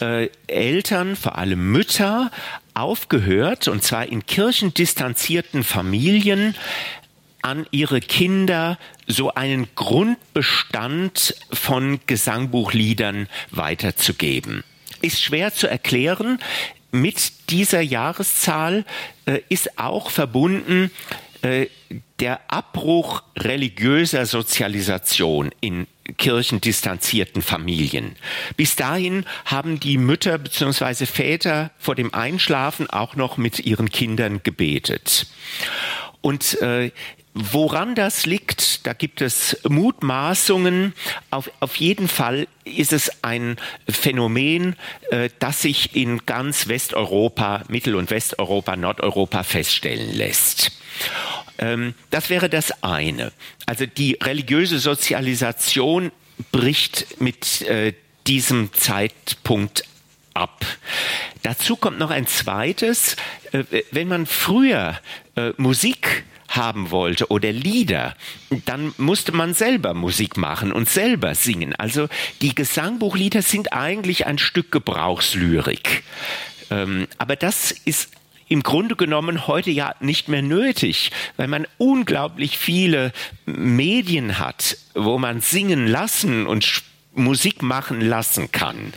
äh, 0.00 0.28
Eltern, 0.46 1.16
vor 1.16 1.36
allem 1.38 1.72
Mütter, 1.72 2.30
aufgehört, 2.74 3.66
und 3.68 3.82
zwar 3.82 4.04
in 4.06 4.26
kirchendistanzierten 4.26 5.64
Familien, 5.64 6.54
an 7.42 7.66
ihre 7.70 8.00
Kinder 8.00 8.78
so 9.06 9.34
einen 9.34 9.68
Grundbestand 9.74 11.34
von 11.50 12.00
Gesangbuchliedern 12.06 13.28
weiterzugeben. 13.50 14.62
Ist 15.00 15.22
schwer 15.22 15.54
zu 15.54 15.66
erklären 15.66 16.38
mit 16.92 17.50
dieser 17.50 17.80
Jahreszahl 17.80 18.84
äh, 19.26 19.40
ist 19.48 19.78
auch 19.78 20.10
verbunden 20.10 20.90
äh, 21.42 21.66
der 22.20 22.40
Abbruch 22.48 23.22
religiöser 23.36 24.26
Sozialisation 24.26 25.50
in 25.60 25.86
kirchendistanzierten 26.18 27.40
Familien. 27.40 28.16
Bis 28.56 28.76
dahin 28.76 29.24
haben 29.44 29.80
die 29.80 29.96
Mütter 29.96 30.38
bzw. 30.38 31.06
Väter 31.06 31.70
vor 31.78 31.94
dem 31.94 32.12
Einschlafen 32.12 32.90
auch 32.90 33.16
noch 33.16 33.36
mit 33.36 33.60
ihren 33.60 33.90
Kindern 33.90 34.42
gebetet. 34.42 35.26
Und 36.20 36.60
äh, 36.60 36.90
Woran 37.32 37.94
das 37.94 38.26
liegt, 38.26 38.86
da 38.86 38.92
gibt 38.92 39.20
es 39.20 39.56
Mutmaßungen. 39.68 40.94
Auf, 41.30 41.50
auf 41.60 41.76
jeden 41.76 42.08
Fall 42.08 42.48
ist 42.64 42.92
es 42.92 43.22
ein 43.22 43.56
Phänomen, 43.88 44.74
äh, 45.10 45.30
das 45.38 45.62
sich 45.62 45.94
in 45.94 46.26
ganz 46.26 46.66
Westeuropa, 46.66 47.62
Mittel- 47.68 47.94
und 47.94 48.10
Westeuropa, 48.10 48.74
Nordeuropa 48.74 49.44
feststellen 49.44 50.12
lässt. 50.12 50.72
Ähm, 51.58 51.94
das 52.10 52.30
wäre 52.30 52.48
das 52.48 52.82
eine. 52.82 53.30
Also 53.64 53.86
die 53.86 54.18
religiöse 54.20 54.80
Sozialisation 54.80 56.10
bricht 56.50 57.20
mit 57.20 57.62
äh, 57.62 57.92
diesem 58.26 58.72
Zeitpunkt 58.72 59.84
ab. 60.34 60.66
Dazu 61.42 61.76
kommt 61.76 61.98
noch 61.98 62.10
ein 62.10 62.26
zweites. 62.26 63.14
Äh, 63.52 63.64
wenn 63.92 64.08
man 64.08 64.26
früher 64.26 64.98
äh, 65.36 65.52
Musik 65.58 66.24
haben 66.50 66.90
wollte 66.90 67.30
oder 67.30 67.52
Lieder, 67.52 68.14
dann 68.66 68.92
musste 68.98 69.32
man 69.32 69.54
selber 69.54 69.94
Musik 69.94 70.36
machen 70.36 70.72
und 70.72 70.88
selber 70.88 71.34
singen. 71.34 71.74
Also 71.76 72.08
die 72.42 72.54
Gesangbuchlieder 72.54 73.42
sind 73.42 73.72
eigentlich 73.72 74.26
ein 74.26 74.38
Stück 74.38 74.70
Gebrauchslyrik. 74.70 76.02
Ähm, 76.70 77.06
aber 77.18 77.36
das 77.36 77.70
ist 77.70 78.10
im 78.48 78.64
Grunde 78.64 78.96
genommen 78.96 79.46
heute 79.46 79.70
ja 79.70 79.94
nicht 80.00 80.28
mehr 80.28 80.42
nötig, 80.42 81.12
weil 81.36 81.46
man 81.46 81.68
unglaublich 81.78 82.58
viele 82.58 83.12
Medien 83.46 84.40
hat, 84.40 84.76
wo 84.94 85.18
man 85.18 85.40
singen 85.40 85.86
lassen 85.86 86.48
und 86.48 86.64
Musik 87.14 87.62
machen 87.62 88.00
lassen 88.00 88.52
kann. 88.52 88.92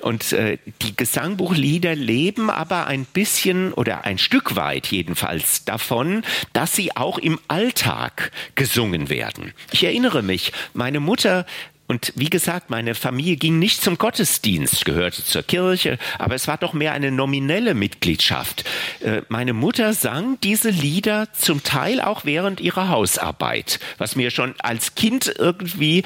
Und 0.00 0.32
äh, 0.32 0.58
die 0.82 0.96
Gesangbuchlieder 0.96 1.94
leben 1.94 2.48
aber 2.48 2.86
ein 2.86 3.04
bisschen 3.04 3.72
oder 3.72 4.04
ein 4.04 4.18
Stück 4.18 4.56
weit 4.56 4.86
jedenfalls 4.88 5.64
davon, 5.64 6.22
dass 6.52 6.74
sie 6.74 6.96
auch 6.96 7.18
im 7.18 7.40
Alltag 7.48 8.30
gesungen 8.54 9.08
werden. 9.08 9.52
Ich 9.72 9.84
erinnere 9.84 10.22
mich, 10.22 10.52
meine 10.74 11.00
Mutter 11.00 11.44
Und 11.88 12.12
wie 12.16 12.30
gesagt, 12.30 12.68
meine 12.68 12.94
Familie 12.94 13.36
ging 13.36 13.58
nicht 13.58 13.80
zum 13.80 13.96
Gottesdienst, 13.96 14.84
gehörte 14.84 15.24
zur 15.24 15.44
Kirche, 15.44 15.98
aber 16.18 16.34
es 16.34 16.48
war 16.48 16.58
doch 16.58 16.72
mehr 16.72 16.92
eine 16.92 17.12
nominelle 17.12 17.74
Mitgliedschaft. 17.74 18.64
Äh, 19.00 19.22
meine 19.28 19.52
Mutter 19.52 19.92
sang 19.92 20.38
diese 20.42 20.70
Lieder 20.70 21.28
zum 21.32 21.62
Teil 21.62 22.00
auch 22.00 22.24
während 22.24 22.60
ihrer 22.60 22.88
Hausarbeit, 22.88 23.78
was 23.98 24.16
mir 24.16 24.32
schon 24.32 24.54
als 24.58 24.96
Kind 24.96 25.32
irgendwie 25.38 26.02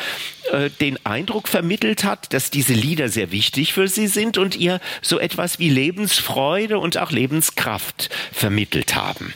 äh, 0.53 0.69
den 0.69 1.05
Eindruck 1.07 1.49
vermittelt 1.49 2.05
hat, 2.05 2.35
dass 2.35 2.51
diese 2.51 2.75
Lieder 2.75 3.09
sehr 3.09 3.33
wichtig 3.33 3.73
für 3.73 3.89
sie 3.89 4.07
sind 4.07 4.37
und 4.37 4.57
ihr 4.57 4.81
so 5.01 5.19
etwas 5.19 5.59
wie 5.59 5.71
Lebensfreude 5.71 6.79
und 6.79 6.99
auch 6.99 7.11
Lebenskraft 7.11 8.11
vermittelt 8.33 8.95
haben. 8.95 9.33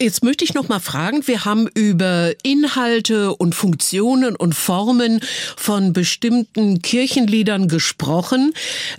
Jetzt 0.00 0.22
möchte 0.22 0.44
ich 0.44 0.54
noch 0.54 0.68
mal 0.68 0.78
fragen, 0.78 1.26
wir 1.26 1.44
haben 1.44 1.66
über 1.74 2.32
Inhalte 2.42 3.34
und 3.34 3.54
Funktionen 3.54 4.36
und 4.36 4.54
Formen 4.54 5.20
von 5.56 5.92
bestimmten 5.92 6.82
Kirchenliedern 6.82 7.68
gesprochen. 7.68 8.52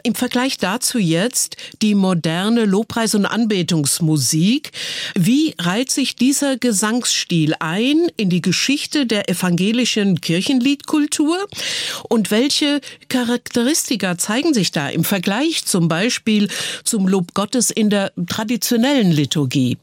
Im 0.04 0.16
Vergleich 0.16 0.58
dazu 0.58 1.00
jetzt 1.00 1.56
die 1.82 1.96
moderne 1.96 2.66
Lobpreis- 2.66 3.16
und 3.16 3.26
Anbetungsmusik. 3.26 4.72
Wie 5.16 5.56
reiht 5.58 5.92
sich 5.92 6.16
dieser 6.16 6.58
Gesangsstil 6.58 7.54
ein 7.60 8.08
in 8.18 8.30
die 8.30 8.42
Geschichte 8.42 9.06
der 9.06 9.30
evangelischen 9.30 10.20
Kirchenliedkultur? 10.20 11.48
Und 12.10 12.32
welche 12.32 12.82
Charakteristika 13.08 14.18
zeigen 14.18 14.54
sich 14.54 14.72
da 14.72 14.90
im 14.90 15.04
Vergleich 15.04 15.66
zum 15.66 15.88
Beispiel 15.88 16.50
zum 16.84 17.08
Lob 17.08 17.34
Gottes 17.34 17.72
in 17.72 17.90
der 17.90 18.12
traditionellen 18.28 19.12
Liturgie? 19.12 19.78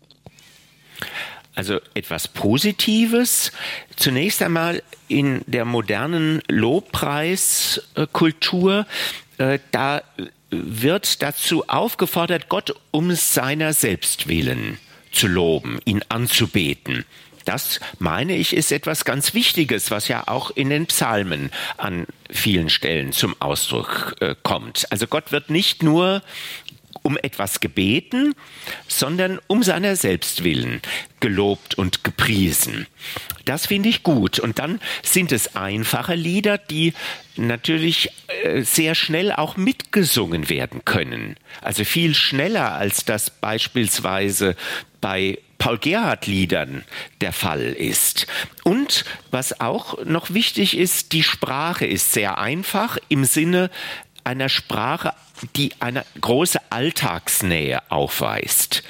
Also 1.55 1.81
etwas 1.95 2.29
Positives. 2.29 3.53
Zunächst 3.97 4.43
einmal 4.43 4.83
in 5.09 5.43
der 5.47 5.65
modernen 5.65 6.43
Lobpreiskultur, 6.49 8.87
äh, 9.39 9.59
da 9.73 10.03
wird 10.51 11.23
dazu 11.23 11.67
aufgefordert, 11.69 12.49
Gott 12.49 12.75
um 12.91 13.13
seiner 13.13 13.73
selbst 13.73 14.29
willen 14.29 14.79
zu 15.13 15.29
loben, 15.29 15.79
ihn 15.85 16.03
anzubeten. 16.09 17.05
Das, 17.47 17.79
meine 18.01 18.37
ich, 18.37 18.55
ist 18.55 18.73
etwas 18.73 19.05
ganz 19.05 19.33
Wichtiges, 19.33 19.93
was 19.93 20.09
ja 20.09 20.25
auch 20.27 20.51
in 20.51 20.69
den 20.69 20.87
Psalmen 20.87 21.53
an 21.77 22.07
vielen 22.29 22.69
Stellen 22.69 23.13
zum 23.13 23.41
Ausdruck 23.41 24.17
äh, 24.21 24.35
kommt. 24.43 24.87
Also 24.91 25.07
Gott 25.07 25.31
wird 25.31 25.49
nicht 25.49 25.83
nur 25.83 26.23
um 27.03 27.17
etwas 27.17 27.61
gebeten, 27.61 28.35
sondern 28.89 29.39
um 29.47 29.63
seiner 29.63 29.97
selbst 29.97 30.45
willen 30.45 30.81
gelobt 31.21 31.77
und 31.77 32.05
gepriesen. 32.05 32.87
Das 33.45 33.67
finde 33.67 33.89
ich 33.89 34.03
gut. 34.03 34.39
Und 34.39 34.59
dann 34.59 34.81
sind 35.03 35.33
es 35.33 35.57
einfache 35.57 36.15
Lieder, 36.15 36.59
die 36.59 36.93
natürlich 37.37 38.11
äh, 38.45 38.63
sehr 38.63 38.95
schnell 38.95 39.33
auch 39.33 39.57
mitgesungen 39.57 40.49
werden 40.49 40.85
können. 40.85 41.37
Also 41.63 41.85
viel 41.85 42.15
schneller, 42.15 42.73
als 42.73 43.05
das 43.05 43.31
beispielsweise 43.31 44.57
bei 45.01 45.39
Paul 45.59 45.79
Gerhardt 45.79 46.27
Liedern 46.27 46.85
der 47.21 47.33
Fall 47.33 47.63
ist. 47.63 48.27
Und 48.63 49.05
was 49.31 49.61
auch 49.61 50.05
noch 50.05 50.33
wichtig 50.35 50.77
ist, 50.77 51.13
die 51.13 51.23
Sprache 51.23 51.87
ist 51.87 52.13
sehr 52.13 52.39
einfach 52.39 52.99
im 53.09 53.25
Sinne 53.25 53.71
einer 54.25 54.49
Sprache 54.49 55.13
die 55.57 55.73
eine 55.81 56.05
große 56.21 56.59
Alltagsnähe 56.71 57.81
aufweist. 57.91 58.83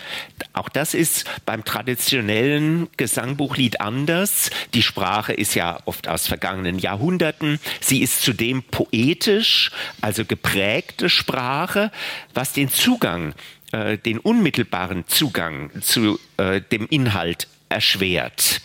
Auch 0.53 0.68
das 0.68 0.94
ist 0.94 1.24
beim 1.44 1.64
traditionellen 1.64 2.88
Gesangbuchlied 2.97 3.80
anders. 3.80 4.51
Die 4.74 4.82
Sprache 4.82 5.32
ist 5.32 5.55
ja 5.55 5.80
oft 5.84 6.09
aus 6.09 6.26
vergangenen 6.26 6.78
Jahrhunderten. 6.78 7.61
Sie 7.80 8.03
ist 8.03 8.22
zudem 8.22 8.62
poetisch, 8.62 9.70
also 10.01 10.24
geprägte 10.24 11.11
Sprache, 11.11 11.90
was 12.34 12.53
den 12.53 12.68
Zugang, 12.68 13.34
äh, 13.72 13.99
den 13.99 14.18
unmittelbaren 14.18 15.07
Zugang 15.07 15.70
zu 15.82 16.18
äh, 16.36 16.61
dem 16.61 16.86
Inhalt 16.86 17.49
erschwert. 17.69 18.61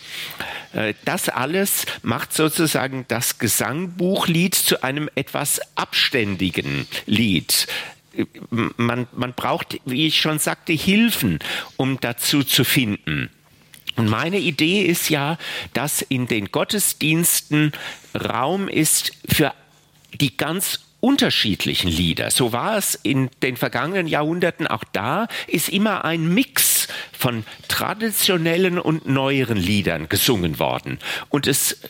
Äh, 0.72 0.94
das 1.04 1.28
alles 1.28 1.86
macht 2.02 2.32
sozusagen 2.32 3.04
das 3.08 3.38
Gesangbuchlied 3.38 4.54
zu 4.54 4.82
einem 4.82 5.08
etwas 5.14 5.60
abständigen 5.74 6.86
Lied. 7.06 7.66
Man, 8.76 9.06
man 9.12 9.32
braucht, 9.32 9.80
wie 9.86 10.06
ich 10.06 10.20
schon 10.20 10.38
sagte, 10.38 10.74
Hilfen, 10.74 11.38
um 11.78 11.98
dazu 12.00 12.44
zu 12.44 12.62
finden. 12.64 13.30
Und 13.96 14.08
meine 14.08 14.38
Idee 14.38 14.82
ist 14.82 15.08
ja, 15.10 15.38
dass 15.72 16.02
in 16.02 16.26
den 16.26 16.50
Gottesdiensten 16.52 17.72
Raum 18.14 18.68
ist 18.68 19.12
für 19.28 19.54
die 20.14 20.36
ganz 20.36 20.80
unterschiedlichen 21.02 21.90
Lieder. 21.90 22.30
So 22.30 22.52
war 22.52 22.78
es 22.78 22.94
in 22.94 23.28
den 23.42 23.56
vergangenen 23.56 24.06
Jahrhunderten 24.06 24.68
auch 24.68 24.84
da, 24.92 25.26
ist 25.48 25.68
immer 25.68 26.04
ein 26.04 26.32
Mix 26.32 26.86
von 27.12 27.44
traditionellen 27.66 28.78
und 28.78 29.06
neueren 29.06 29.56
Liedern 29.56 30.08
gesungen 30.08 30.60
worden. 30.60 31.00
Und 31.28 31.48
es 31.48 31.80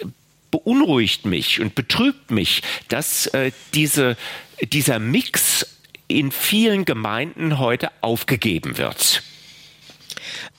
beunruhigt 0.50 1.26
mich 1.26 1.60
und 1.60 1.74
betrübt 1.74 2.30
mich, 2.30 2.62
dass 2.88 3.26
äh, 3.28 3.52
diese, 3.74 4.16
dieser 4.62 4.98
Mix 4.98 5.66
in 6.08 6.32
vielen 6.32 6.86
Gemeinden 6.86 7.58
heute 7.58 7.90
aufgegeben 8.00 8.78
wird. 8.78 9.22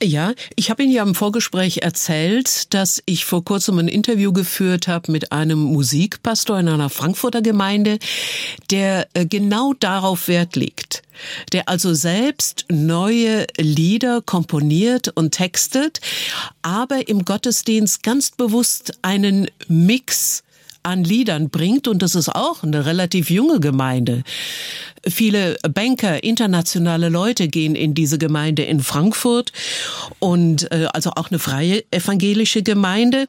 Ja, 0.02 0.34
ich 0.56 0.70
habe 0.70 0.82
Ihnen 0.82 0.92
ja 0.92 1.02
im 1.02 1.14
Vorgespräch 1.14 1.78
erzählt, 1.78 2.74
dass 2.74 3.02
ich 3.06 3.24
vor 3.24 3.44
kurzem 3.44 3.78
ein 3.78 3.88
Interview 3.88 4.32
geführt 4.32 4.88
habe 4.88 5.10
mit 5.10 5.32
einem 5.32 5.58
Musikpastor 5.58 6.58
in 6.58 6.68
einer 6.68 6.90
Frankfurter 6.90 7.42
Gemeinde, 7.42 7.98
der 8.70 9.08
äh, 9.14 9.24
genau 9.24 9.72
darauf 9.74 10.28
Wert 10.28 10.56
legt 10.56 11.02
der 11.52 11.68
also 11.68 11.94
selbst 11.94 12.66
neue 12.68 13.46
Lieder 13.58 14.22
komponiert 14.22 15.08
und 15.08 15.32
textet, 15.32 16.00
aber 16.62 17.08
im 17.08 17.24
Gottesdienst 17.24 18.02
ganz 18.02 18.30
bewusst 18.30 18.98
einen 19.02 19.48
Mix 19.68 20.43
an 20.84 21.02
Liedern 21.02 21.50
bringt 21.50 21.88
und 21.88 22.02
das 22.02 22.14
ist 22.14 22.28
auch 22.28 22.62
eine 22.62 22.86
relativ 22.86 23.30
junge 23.30 23.58
Gemeinde. 23.60 24.22
Viele 25.06 25.56
Banker, 25.62 26.22
internationale 26.22 27.08
Leute 27.08 27.48
gehen 27.48 27.74
in 27.74 27.94
diese 27.94 28.18
Gemeinde 28.18 28.62
in 28.62 28.80
Frankfurt 28.80 29.52
und 30.18 30.70
äh, 30.70 30.86
also 30.92 31.10
auch 31.10 31.30
eine 31.30 31.38
freie 31.38 31.82
evangelische 31.90 32.62
Gemeinde, 32.62 33.26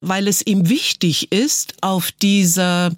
weil 0.00 0.28
es 0.28 0.46
ihm 0.46 0.68
wichtig 0.68 1.32
ist, 1.32 1.74
auf 1.80 2.12
dieser 2.12 2.92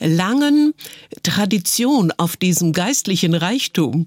langen 0.00 0.74
Tradition, 1.22 2.12
auf 2.16 2.36
diesem 2.36 2.72
geistlichen 2.72 3.34
Reichtum 3.34 4.06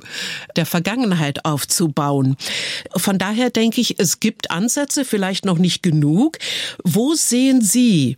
der 0.56 0.66
Vergangenheit 0.66 1.46
aufzubauen. 1.46 2.36
Von 2.96 3.18
daher 3.18 3.50
denke 3.50 3.82
ich, 3.82 4.00
es 4.00 4.20
gibt 4.20 4.52
Ansätze, 4.52 5.06
vielleicht 5.06 5.46
noch 5.46 5.58
nicht 5.58 5.84
genug. 5.84 6.38
Wo 6.84 7.14
sehen 7.14 7.62
Sie 7.62 8.18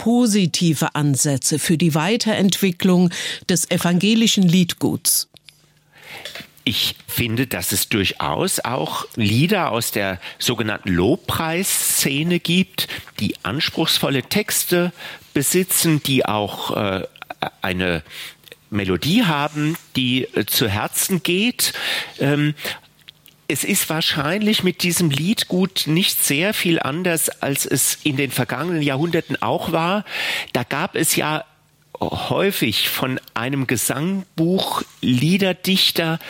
positive 0.00 0.94
Ansätze 0.94 1.58
für 1.58 1.76
die 1.76 1.94
Weiterentwicklung 1.94 3.10
des 3.50 3.70
evangelischen 3.70 4.44
Liedguts? 4.44 5.28
Ich 6.64 6.94
finde, 7.06 7.46
dass 7.46 7.72
es 7.72 7.90
durchaus 7.90 8.60
auch 8.60 9.04
Lieder 9.16 9.70
aus 9.70 9.90
der 9.92 10.18
sogenannten 10.38 10.88
Lobpreisszene 10.88 12.40
gibt, 12.40 12.88
die 13.18 13.34
anspruchsvolle 13.42 14.22
Texte 14.22 14.92
besitzen, 15.34 16.02
die 16.02 16.24
auch 16.24 16.74
äh, 16.74 17.06
eine 17.60 18.02
Melodie 18.70 19.24
haben, 19.24 19.76
die 19.96 20.24
äh, 20.34 20.46
zu 20.46 20.66
Herzen 20.66 21.22
geht. 21.22 21.74
Ähm, 22.18 22.54
es 23.50 23.64
ist 23.64 23.90
wahrscheinlich 23.90 24.62
mit 24.62 24.84
diesem 24.84 25.10
Liedgut 25.10 25.84
nicht 25.86 26.24
sehr 26.24 26.54
viel 26.54 26.78
anders, 26.78 27.28
als 27.42 27.66
es 27.66 27.98
in 28.04 28.16
den 28.16 28.30
vergangenen 28.30 28.80
Jahrhunderten 28.80 29.42
auch 29.42 29.72
war. 29.72 30.04
Da 30.52 30.62
gab 30.62 30.94
es 30.94 31.16
ja 31.16 31.44
häufig 32.00 32.88
von 32.88 33.20
einem 33.34 33.66
Gesangbuch 33.66 34.82
Liederdichter 35.00 36.20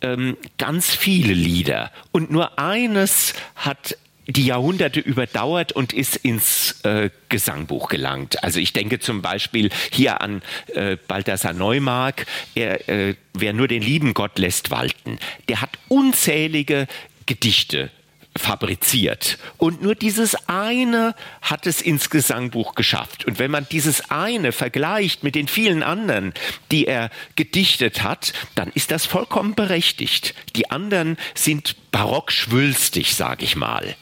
ähm, 0.00 0.36
ganz 0.56 0.94
viele 0.94 1.34
Lieder. 1.34 1.90
Und 2.12 2.30
nur 2.30 2.58
eines 2.58 3.34
hat 3.56 3.98
die 4.26 4.46
Jahrhunderte 4.46 5.00
überdauert 5.00 5.72
und 5.72 5.92
ist 5.92 6.16
ins 6.16 6.80
äh, 6.84 7.10
Gesangbuch 7.28 7.88
gelangt. 7.88 8.42
Also 8.42 8.60
ich 8.60 8.72
denke 8.72 8.98
zum 8.98 9.22
Beispiel 9.22 9.70
hier 9.90 10.20
an 10.20 10.42
äh, 10.74 10.96
Balthasar 11.08 11.52
Neumark, 11.52 12.26
er, 12.54 12.88
äh, 12.88 13.14
wer 13.32 13.52
nur 13.52 13.68
den 13.68 13.82
lieben 13.82 14.14
Gott 14.14 14.38
lässt 14.38 14.70
walten. 14.70 15.18
Der 15.48 15.60
hat 15.60 15.70
unzählige 15.88 16.86
Gedichte 17.26 17.90
fabriziert. 18.36 19.38
Und 19.58 19.82
nur 19.82 19.94
dieses 19.94 20.36
eine 20.48 21.14
hat 21.40 21.66
es 21.66 21.80
ins 21.80 22.10
Gesangbuch 22.10 22.74
geschafft. 22.74 23.24
Und 23.24 23.38
wenn 23.38 23.50
man 23.50 23.66
dieses 23.70 24.10
eine 24.10 24.52
vergleicht 24.52 25.22
mit 25.22 25.34
den 25.34 25.46
vielen 25.46 25.82
anderen, 25.82 26.34
die 26.70 26.86
er 26.86 27.10
gedichtet 27.36 28.02
hat, 28.02 28.32
dann 28.54 28.70
ist 28.74 28.90
das 28.90 29.06
vollkommen 29.06 29.54
berechtigt. 29.54 30.34
Die 30.56 30.70
anderen 30.70 31.16
sind 31.34 31.76
barock 31.92 32.32
schwülstig, 32.32 33.14
sage 33.14 33.44
ich 33.44 33.54
mal. 33.54 33.94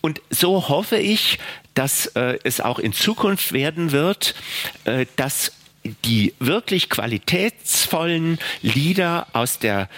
Und 0.00 0.22
so 0.30 0.68
hoffe 0.68 0.96
ich, 0.96 1.38
dass 1.74 2.06
äh, 2.06 2.38
es 2.44 2.62
auch 2.62 2.78
in 2.78 2.94
Zukunft 2.94 3.52
werden 3.52 3.92
wird, 3.92 4.34
äh, 4.84 5.04
dass 5.16 5.52
die 6.04 6.34
wirklich 6.38 6.88
qualitätsvollen 6.88 8.38
Lieder 8.62 9.26
aus 9.34 9.58
der 9.58 9.88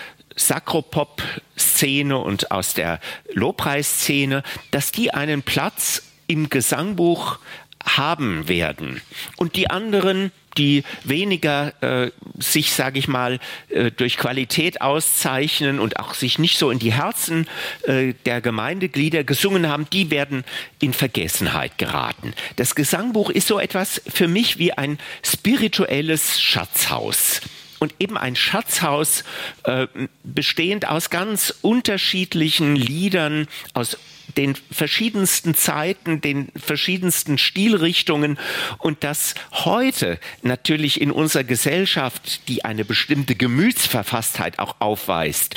Sakropop-Szene 1.59 2.19
und 2.19 2.51
aus 2.51 2.75
der 2.75 3.01
Lobpreisszene, 3.33 4.43
dass 4.71 4.93
die 4.93 5.13
einen 5.13 5.43
Platz 5.43 6.03
im 6.27 6.51
Gesangbuch 6.51 7.39
haben 7.85 8.49
werden. 8.49 9.01
Und 9.37 9.57
die 9.57 9.71
anderen, 9.71 10.33
die 10.59 10.83
weniger 11.05 11.73
äh, 11.83 12.11
sich, 12.39 12.73
sage 12.73 12.99
ich 12.99 13.09
mal, 13.09 13.39
äh, 13.69 13.91
durch 13.93 14.17
Qualität 14.17 14.81
auszeichnen 14.81 15.79
und 15.79 15.99
auch 15.99 16.15
sich 16.15 16.39
nicht 16.39 16.59
so 16.59 16.71
in 16.71 16.81
die 16.81 16.93
Herzen 16.93 17.47
äh, 17.85 18.15
der 18.27 18.41
Gemeindeglieder 18.41 19.25
gesungen 19.25 19.69
haben, 19.69 19.89
die 19.91 20.11
werden 20.11 20.45
in 20.81 20.93
Vergessenheit 20.93 21.79
geraten. 21.79 22.35
Das 22.57 22.75
Gesangbuch 22.75 23.31
ist 23.31 23.47
so 23.47 23.59
etwas 23.59 24.03
für 24.13 24.29
mich 24.29 24.59
wie 24.59 24.73
ein 24.73 24.99
spirituelles 25.23 26.41
Schatzhaus 26.41 27.41
und 27.79 27.95
eben 27.99 28.17
ein 28.17 28.37
Schatzhaus 28.37 29.25
äh, 29.65 29.87
bestehend 30.25 30.89
aus 30.89 31.11
ganz 31.11 31.55
unterschiedlichen 31.63 32.77
Liedern, 32.77 33.49
aus 33.75 33.97
den 34.37 34.55
verschiedensten 34.71 35.55
Zeiten, 35.55 36.21
den 36.21 36.53
verschiedensten 36.55 37.39
Stilrichtungen 37.39 38.39
und 38.79 39.03
das 39.03 39.35
heute 39.53 40.19
natürlich 40.43 41.01
in 41.01 41.11
unserer 41.11 41.45
Gesellschaft, 41.45 42.49
die 42.49 42.65
eine 42.65 42.85
bestimmte 42.85 43.35
Gemütsverfasstheit 43.35 44.59
auch 44.59 44.77
aufweist, 44.81 45.55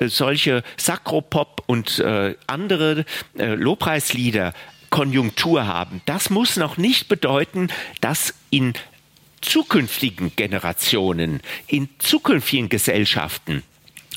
äh, 0.00 0.08
solche 0.08 0.62
Sakropop 0.76 1.62
und 1.66 1.98
äh, 1.98 2.36
andere 2.46 3.04
äh, 3.36 3.54
Lobpreislieder 3.54 4.54
Konjunktur 4.90 5.66
haben. 5.66 6.02
Das 6.06 6.30
muss 6.30 6.56
noch 6.56 6.76
nicht 6.76 7.08
bedeuten, 7.08 7.68
dass 8.00 8.32
in 8.50 8.74
zukünftigen 9.44 10.32
Generationen, 10.36 11.40
in 11.66 11.88
zukünftigen 11.98 12.68
Gesellschaften 12.68 13.62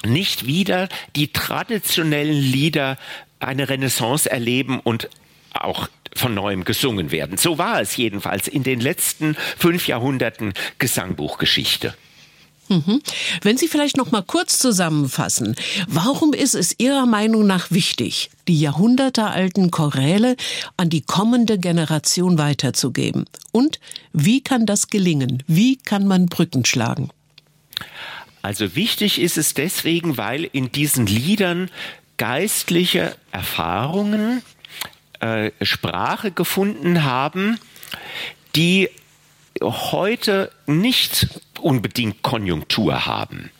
nicht 0.05 0.45
wieder 0.45 0.89
die 1.15 1.31
traditionellen 1.33 2.39
Lieder 2.39 2.97
eine 3.39 3.69
Renaissance 3.69 4.29
erleben 4.29 4.79
und 4.79 5.09
auch 5.53 5.89
von 6.15 6.33
neuem 6.33 6.63
gesungen 6.63 7.11
werden. 7.11 7.37
So 7.37 7.57
war 7.57 7.81
es 7.81 7.97
jedenfalls 7.97 8.47
in 8.47 8.63
den 8.63 8.79
letzten 8.79 9.35
fünf 9.57 9.87
Jahrhunderten 9.87 10.53
Gesangbuchgeschichte. 10.79 11.95
Mhm. 12.69 13.01
Wenn 13.41 13.57
Sie 13.57 13.67
vielleicht 13.67 13.97
noch 13.97 14.11
mal 14.11 14.23
kurz 14.23 14.59
zusammenfassen, 14.59 15.55
warum 15.87 16.33
ist 16.33 16.55
es 16.55 16.75
Ihrer 16.77 17.05
Meinung 17.05 17.47
nach 17.47 17.71
wichtig, 17.71 18.29
die 18.47 18.59
jahrhundertealten 18.59 19.71
Choräle 19.71 20.35
an 20.75 20.89
die 20.89 21.01
kommende 21.01 21.57
Generation 21.57 22.37
weiterzugeben? 22.37 23.25
Und 23.51 23.79
wie 24.13 24.41
kann 24.41 24.65
das 24.65 24.87
gelingen? 24.87 25.43
Wie 25.47 25.77
kann 25.77 26.07
man 26.07 26.25
Brücken 26.27 26.65
schlagen? 26.65 27.09
Also 28.41 28.75
wichtig 28.75 29.19
ist 29.19 29.37
es 29.37 29.53
deswegen, 29.53 30.17
weil 30.17 30.43
in 30.43 30.71
diesen 30.71 31.05
Liedern 31.05 31.69
geistliche 32.17 33.15
Erfahrungen 33.31 34.41
äh, 35.19 35.51
Sprache 35.61 36.31
gefunden 36.31 37.03
haben, 37.03 37.59
die 38.55 38.89
heute 39.61 40.51
nicht 40.65 41.27
unbedingt 41.61 42.21
Konjunktur 42.21 43.05
haben. 43.05 43.51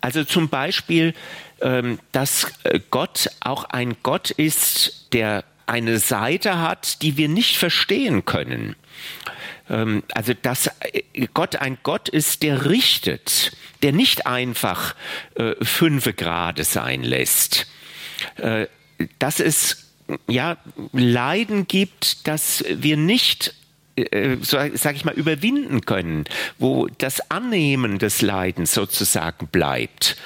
Also 0.00 0.24
zum 0.24 0.48
Beispiel, 0.48 1.14
ähm, 1.60 1.98
dass 2.12 2.52
äh, 2.64 2.80
Gott 2.90 3.30
auch 3.40 3.64
ein 3.64 3.96
Gott 4.02 4.30
ist, 4.30 5.08
der 5.12 5.44
eine 5.66 5.98
Seite 5.98 6.58
hat, 6.58 7.02
die 7.02 7.16
wir 7.16 7.28
nicht 7.28 7.56
verstehen 7.56 8.24
können. 8.24 8.76
Ähm, 9.68 10.02
also 10.14 10.34
dass 10.34 10.70
äh, 10.80 11.26
Gott 11.34 11.56
ein 11.56 11.78
Gott 11.82 12.08
ist, 12.08 12.42
der 12.42 12.66
richtet, 12.66 13.52
der 13.82 13.92
nicht 13.92 14.26
einfach 14.26 14.94
äh, 15.34 15.54
fünfe 15.62 16.12
Grade 16.12 16.64
sein 16.64 17.02
lässt. 17.02 17.66
Dass 19.20 19.38
es 19.38 19.92
ja 20.26 20.56
Leiden 20.92 21.68
gibt, 21.68 22.26
dass 22.26 22.64
wir 22.68 22.96
nicht 22.96 23.54
äh, 24.06 24.36
sage 24.42 24.96
ich 24.96 25.04
mal, 25.04 25.14
überwinden 25.14 25.82
können, 25.82 26.24
wo 26.58 26.88
das 26.98 27.30
Annehmen 27.30 27.98
des 27.98 28.22
Leidens 28.22 28.74
sozusagen 28.74 29.48
bleibt 29.48 30.16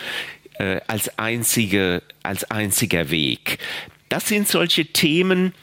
äh, 0.58 0.80
als, 0.86 1.18
einzige, 1.18 2.02
als 2.22 2.50
einziger 2.50 3.10
Weg. 3.10 3.58
Das 4.08 4.28
sind 4.28 4.48
solche 4.48 4.86
Themen, 4.86 5.54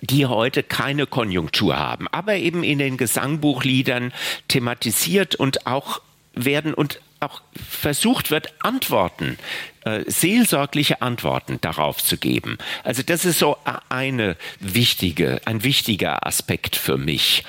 die 0.00 0.26
heute 0.26 0.62
keine 0.62 1.06
Konjunktur 1.06 1.78
haben, 1.78 2.08
aber 2.08 2.36
eben 2.36 2.62
in 2.62 2.78
den 2.78 2.96
Gesangbuchliedern 2.96 4.12
thematisiert 4.48 5.34
und 5.34 5.66
auch 5.66 6.02
werden 6.34 6.74
und 6.74 7.00
auch 7.24 7.42
versucht 7.54 8.30
wird, 8.30 8.52
Antworten, 8.62 9.38
äh, 9.84 10.04
seelsorgliche 10.06 11.02
Antworten 11.02 11.60
darauf 11.60 12.02
zu 12.02 12.16
geben. 12.16 12.58
Also 12.82 13.02
das 13.02 13.24
ist 13.24 13.38
so 13.38 13.56
eine 13.88 14.36
wichtige, 14.60 15.40
ein 15.44 15.64
wichtiger 15.64 16.26
Aspekt 16.26 16.76
für 16.76 16.96
mich. 16.96 17.44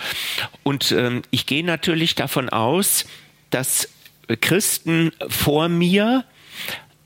Und 0.63 0.91
ähm, 0.91 1.21
ich 1.32 1.45
gehe 1.45 1.63
natürlich 1.63 2.15
davon 2.15 2.49
aus, 2.49 3.05
dass 3.49 3.89
Christen 4.41 5.11
vor 5.30 5.69
mir 5.69 6.26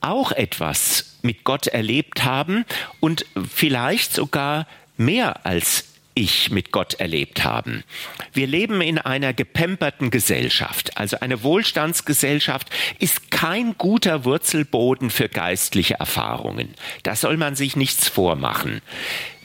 auch 0.02 0.32
etwas 0.32 1.18
mit 1.22 1.44
Gott 1.44 1.68
erlebt 1.68 2.24
haben 2.24 2.66
und 3.00 3.26
vielleicht 3.54 4.14
sogar 4.14 4.68
mehr 4.98 5.46
als 5.46 5.89
ich 6.20 6.52
mit 6.52 6.72
Gott 6.72 6.96
erlebt 6.96 7.44
haben. 7.44 7.84
Wir 8.34 8.48
leben 8.48 8.82
in 8.82 8.98
einer 8.98 9.34
gepemperten 9.34 10.12
Gesellschaft. 10.12 10.98
Also 10.98 11.20
eine 11.20 11.44
Wohlstandsgesellschaft 11.44 12.70
ist 13.00 13.32
kein 13.32 13.78
guter 13.78 14.26
Wurzelboden 14.26 15.10
für 15.10 15.30
geistliche 15.30 15.96
Erfahrungen. 15.96 16.74
Da 17.04 17.16
soll 17.16 17.38
man 17.38 17.56
sich 17.56 17.76
nichts 17.76 18.08
vormachen. 18.08 18.82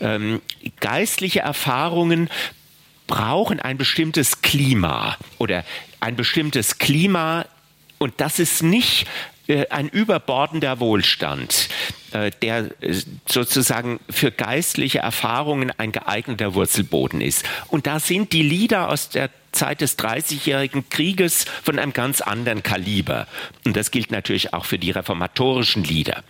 Ähm, 0.01 0.43
geistliche 0.81 1.41
Erfahrungen 1.41 2.29
brauchen 3.07 3.61
ein 3.61 3.79
bestimmtes 3.79 4.43
Klima 4.43 5.16
oder 5.39 5.64
ein 6.01 6.16
bestimmtes 6.16 6.79
Klima 6.79 7.47
und 7.99 8.14
das 8.18 8.39
ist 8.39 8.62
nicht 8.62 9.07
äh, 9.47 9.68
ein 9.68 9.89
überbordender 9.89 10.81
Wohlstand, 10.81 11.68
der 12.15 12.71
äh, 12.81 12.95
sozusagen 13.27 14.01
für 14.09 14.31
geistliche 14.31 15.01
Erfahrungen 15.01 15.73
ein 15.77 15.93
geeigneter 15.93 16.55
Wurzelboden 16.55 17.21
ist. 17.21 17.45
Und 17.69 17.87
da 17.87 17.99
sind 17.99 18.33
die 18.33 18.43
Lieder 18.43 18.89
aus 18.89 19.09
der 19.09 19.31
Zeit 19.53 19.81
des 19.81 19.97
Dreißigjährigen 19.97 20.89
Krieges 20.89 21.45
von 21.62 21.79
einem 21.79 21.93
ganz 21.93 22.21
anderen 22.21 22.62
Kaliber. 22.62 23.27
Und 23.65 23.77
das 23.77 23.91
gilt 23.91 24.11
natürlich 24.11 24.53
auch 24.55 24.65
für 24.65 24.79
die 24.79 24.91
reformatorischen 24.91 25.85
Lieder. 25.85 26.23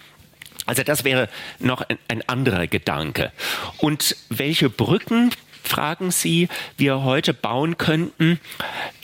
Also 0.66 0.82
das 0.82 1.04
wäre 1.04 1.28
noch 1.58 1.82
ein, 1.82 1.98
ein 2.08 2.26
anderer 2.28 2.66
Gedanke. 2.66 3.32
Und 3.78 4.16
welche 4.30 4.70
Brücken, 4.70 5.30
fragen 5.62 6.10
Sie, 6.10 6.48
wir 6.76 7.02
heute 7.02 7.34
bauen 7.34 7.76
könnten, 7.76 8.40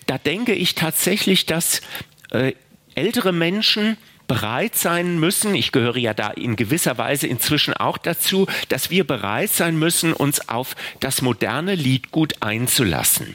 da 0.06 0.18
denke 0.18 0.54
ich 0.54 0.74
tatsächlich, 0.74 1.46
dass 1.46 1.82
äh, 2.30 2.54
ältere 2.94 3.32
Menschen 3.32 3.96
bereit 4.30 4.76
sein 4.76 5.18
müssen, 5.18 5.56
ich 5.56 5.72
gehöre 5.72 5.96
ja 5.96 6.14
da 6.14 6.28
in 6.30 6.54
gewisser 6.54 6.96
Weise 6.98 7.26
inzwischen 7.26 7.74
auch 7.74 7.98
dazu, 7.98 8.46
dass 8.68 8.88
wir 8.88 9.04
bereit 9.04 9.50
sein 9.50 9.76
müssen, 9.76 10.12
uns 10.12 10.48
auf 10.48 10.76
das 11.00 11.20
moderne 11.20 11.74
Liedgut 11.74 12.34
einzulassen. 12.38 13.34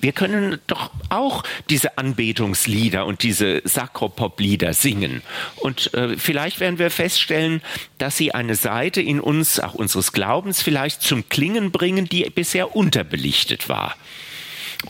Wir 0.00 0.12
können 0.12 0.60
doch 0.68 0.92
auch 1.08 1.42
diese 1.68 1.98
Anbetungslieder 1.98 3.06
und 3.06 3.24
diese 3.24 3.60
Sakropop-Lieder 3.64 4.72
singen. 4.72 5.22
Und 5.56 5.92
äh, 5.94 6.16
vielleicht 6.16 6.60
werden 6.60 6.78
wir 6.78 6.92
feststellen, 6.92 7.60
dass 7.98 8.16
sie 8.16 8.32
eine 8.32 8.54
Seite 8.54 9.02
in 9.02 9.18
uns, 9.18 9.58
auch 9.58 9.74
unseres 9.74 10.12
Glaubens 10.12 10.62
vielleicht 10.62 11.02
zum 11.02 11.28
Klingen 11.28 11.72
bringen, 11.72 12.08
die 12.08 12.22
bisher 12.30 12.76
unterbelichtet 12.76 13.68
war. 13.68 13.96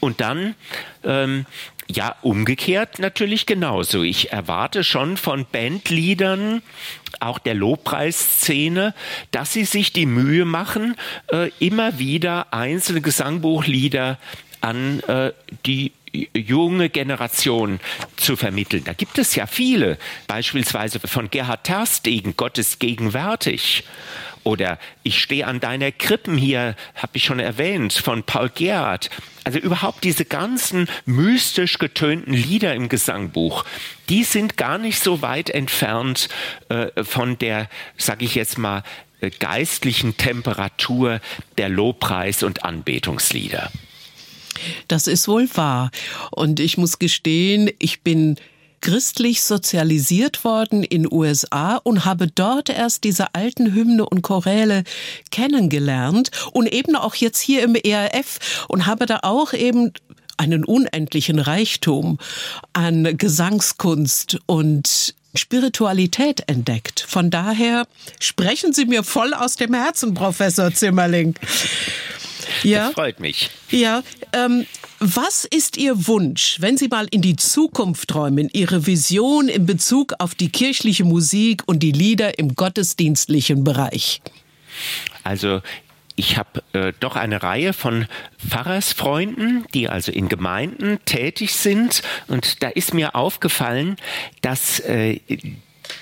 Und 0.00 0.20
dann 0.20 0.54
ähm, 1.02 1.46
ja, 1.90 2.16
umgekehrt 2.22 2.98
natürlich 2.98 3.46
genauso. 3.46 4.02
Ich 4.02 4.32
erwarte 4.32 4.84
schon 4.84 5.16
von 5.16 5.46
Bandleadern, 5.50 6.62
auch 7.18 7.38
der 7.38 7.54
Lobpreisszene, 7.54 8.94
dass 9.30 9.52
sie 9.52 9.64
sich 9.64 9.92
die 9.92 10.06
Mühe 10.06 10.44
machen, 10.44 10.96
äh, 11.32 11.50
immer 11.58 11.98
wieder 11.98 12.52
einzelne 12.52 13.00
Gesangbuchlieder 13.00 14.18
an 14.60 15.00
äh, 15.00 15.32
die 15.66 15.92
junge 16.12 16.88
Generation 16.88 17.78
zu 18.16 18.36
vermitteln. 18.36 18.82
Da 18.84 18.92
gibt 18.92 19.18
es 19.18 19.34
ja 19.34 19.46
viele, 19.46 19.96
beispielsweise 20.26 20.98
von 21.00 21.30
Gerhard 21.30 21.64
Terstegen, 21.64 22.34
Gott 22.36 22.58
ist 22.58 22.80
gegenwärtig. 22.80 23.84
Oder 24.42 24.78
ich 25.02 25.20
stehe 25.22 25.46
an 25.46 25.60
deiner 25.60 25.92
Krippen 25.92 26.36
hier, 26.36 26.74
habe 26.94 27.12
ich 27.14 27.24
schon 27.24 27.40
erwähnt, 27.40 27.92
von 27.92 28.22
Paul 28.22 28.50
Gerhardt. 28.54 29.10
Also 29.44 29.58
überhaupt 29.58 30.04
diese 30.04 30.24
ganzen 30.24 30.88
mystisch 31.04 31.78
getönten 31.78 32.32
Lieder 32.32 32.74
im 32.74 32.88
Gesangbuch, 32.88 33.64
die 34.08 34.24
sind 34.24 34.56
gar 34.56 34.78
nicht 34.78 35.02
so 35.02 35.22
weit 35.22 35.50
entfernt 35.50 36.28
äh, 36.68 37.04
von 37.04 37.38
der, 37.38 37.68
sage 37.96 38.24
ich 38.24 38.34
jetzt 38.34 38.58
mal, 38.58 38.82
äh, 39.20 39.30
geistlichen 39.30 40.16
Temperatur 40.16 41.20
der 41.58 41.68
Lobpreis- 41.68 42.42
und 42.42 42.64
Anbetungslieder. 42.64 43.70
Das 44.88 45.06
ist 45.06 45.28
wohl 45.28 45.48
wahr. 45.54 45.90
Und 46.30 46.60
ich 46.60 46.76
muss 46.76 46.98
gestehen, 46.98 47.70
ich 47.78 48.02
bin 48.02 48.36
christlich 48.80 49.42
sozialisiert 49.42 50.44
worden 50.44 50.82
in 50.82 51.10
USA 51.10 51.76
und 51.76 52.04
habe 52.04 52.26
dort 52.28 52.70
erst 52.70 53.04
diese 53.04 53.34
alten 53.34 53.74
Hymne 53.74 54.06
und 54.06 54.22
Choräle 54.22 54.84
kennengelernt 55.30 56.30
und 56.52 56.66
eben 56.72 56.96
auch 56.96 57.14
jetzt 57.14 57.40
hier 57.40 57.62
im 57.62 57.74
ERF 57.74 58.66
und 58.68 58.86
habe 58.86 59.06
da 59.06 59.20
auch 59.22 59.52
eben 59.52 59.92
einen 60.36 60.64
unendlichen 60.64 61.38
Reichtum 61.38 62.18
an 62.72 63.16
Gesangskunst 63.18 64.38
und 64.46 65.14
Spiritualität 65.34 66.48
entdeckt. 66.48 67.04
Von 67.06 67.30
daher 67.30 67.86
sprechen 68.18 68.72
Sie 68.72 68.86
mir 68.86 69.04
voll 69.04 69.34
aus 69.34 69.56
dem 69.56 69.74
Herzen, 69.74 70.14
Professor 70.14 70.72
Zimmerling. 70.72 71.34
Ja. 72.62 72.86
Das 72.86 72.94
freut 72.94 73.20
mich. 73.20 73.50
Ja, 73.70 74.02
ähm, 74.32 74.66
was 75.00 75.46
ist 75.46 75.78
Ihr 75.78 76.06
Wunsch, 76.06 76.58
wenn 76.60 76.76
Sie 76.76 76.88
mal 76.88 77.06
in 77.10 77.22
die 77.22 77.36
Zukunft 77.36 78.10
träumen, 78.10 78.50
Ihre 78.52 78.86
Vision 78.86 79.48
in 79.48 79.64
Bezug 79.64 80.14
auf 80.18 80.34
die 80.34 80.50
kirchliche 80.50 81.04
Musik 81.04 81.62
und 81.66 81.82
die 81.82 81.92
Lieder 81.92 82.38
im 82.38 82.54
gottesdienstlichen 82.54 83.64
Bereich? 83.64 84.20
Also 85.24 85.62
ich 86.16 86.36
habe 86.36 86.62
äh, 86.74 86.92
doch 87.00 87.16
eine 87.16 87.42
Reihe 87.42 87.72
von 87.72 88.06
Pfarrersfreunden, 88.46 89.64
die 89.72 89.88
also 89.88 90.12
in 90.12 90.28
Gemeinden 90.28 90.98
tätig 91.06 91.54
sind. 91.54 92.02
Und 92.28 92.62
da 92.62 92.68
ist 92.68 92.92
mir 92.92 93.14
aufgefallen, 93.14 93.96
dass 94.42 94.80
äh, 94.80 95.18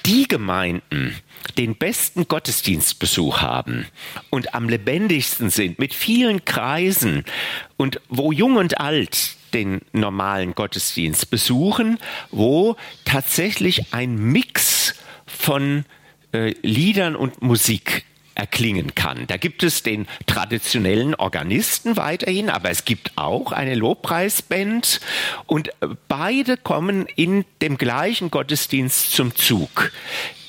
die 0.06 0.28
Gemeinden 0.28 1.16
den 1.56 1.76
besten 1.76 2.28
Gottesdienstbesuch 2.28 3.40
haben 3.40 3.86
und 4.30 4.54
am 4.54 4.68
lebendigsten 4.68 5.50
sind, 5.50 5.78
mit 5.78 5.94
vielen 5.94 6.44
Kreisen 6.44 7.24
und 7.76 8.00
wo 8.08 8.32
jung 8.32 8.56
und 8.56 8.80
alt 8.80 9.36
den 9.54 9.80
normalen 9.92 10.54
Gottesdienst 10.54 11.30
besuchen, 11.30 11.98
wo 12.30 12.76
tatsächlich 13.04 13.92
ein 13.92 14.16
Mix 14.16 14.94
von 15.26 15.84
äh, 16.32 16.54
Liedern 16.62 17.16
und 17.16 17.42
Musik 17.42 18.04
erklingen 18.38 18.94
kann. 18.94 19.26
Da 19.26 19.36
gibt 19.36 19.62
es 19.62 19.82
den 19.82 20.06
traditionellen 20.26 21.14
Organisten 21.14 21.96
weiterhin, 21.96 22.48
aber 22.48 22.70
es 22.70 22.84
gibt 22.84 23.12
auch 23.16 23.52
eine 23.52 23.74
Lobpreisband 23.74 25.00
und 25.46 25.70
beide 26.06 26.56
kommen 26.56 27.06
in 27.16 27.44
dem 27.60 27.76
gleichen 27.76 28.30
Gottesdienst 28.30 29.12
zum 29.12 29.34
Zug. 29.34 29.92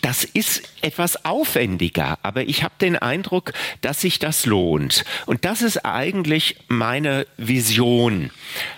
Das 0.02 0.24
ist 0.24 0.64
etwas 0.82 1.26
aufwendiger, 1.26 2.18
aber 2.24 2.44
ich 2.44 2.64
habe 2.64 2.74
den 2.80 2.96
Eindruck, 2.96 3.54
dass 3.82 4.02
sich 4.02 4.20
das 4.20 4.46
lohnt. 4.46 5.04
Und 5.26 5.46
das 5.46 5.62
ist 5.62 5.86
eigentlich 5.86 6.56
meine 6.68 7.28
Vision 7.38 8.32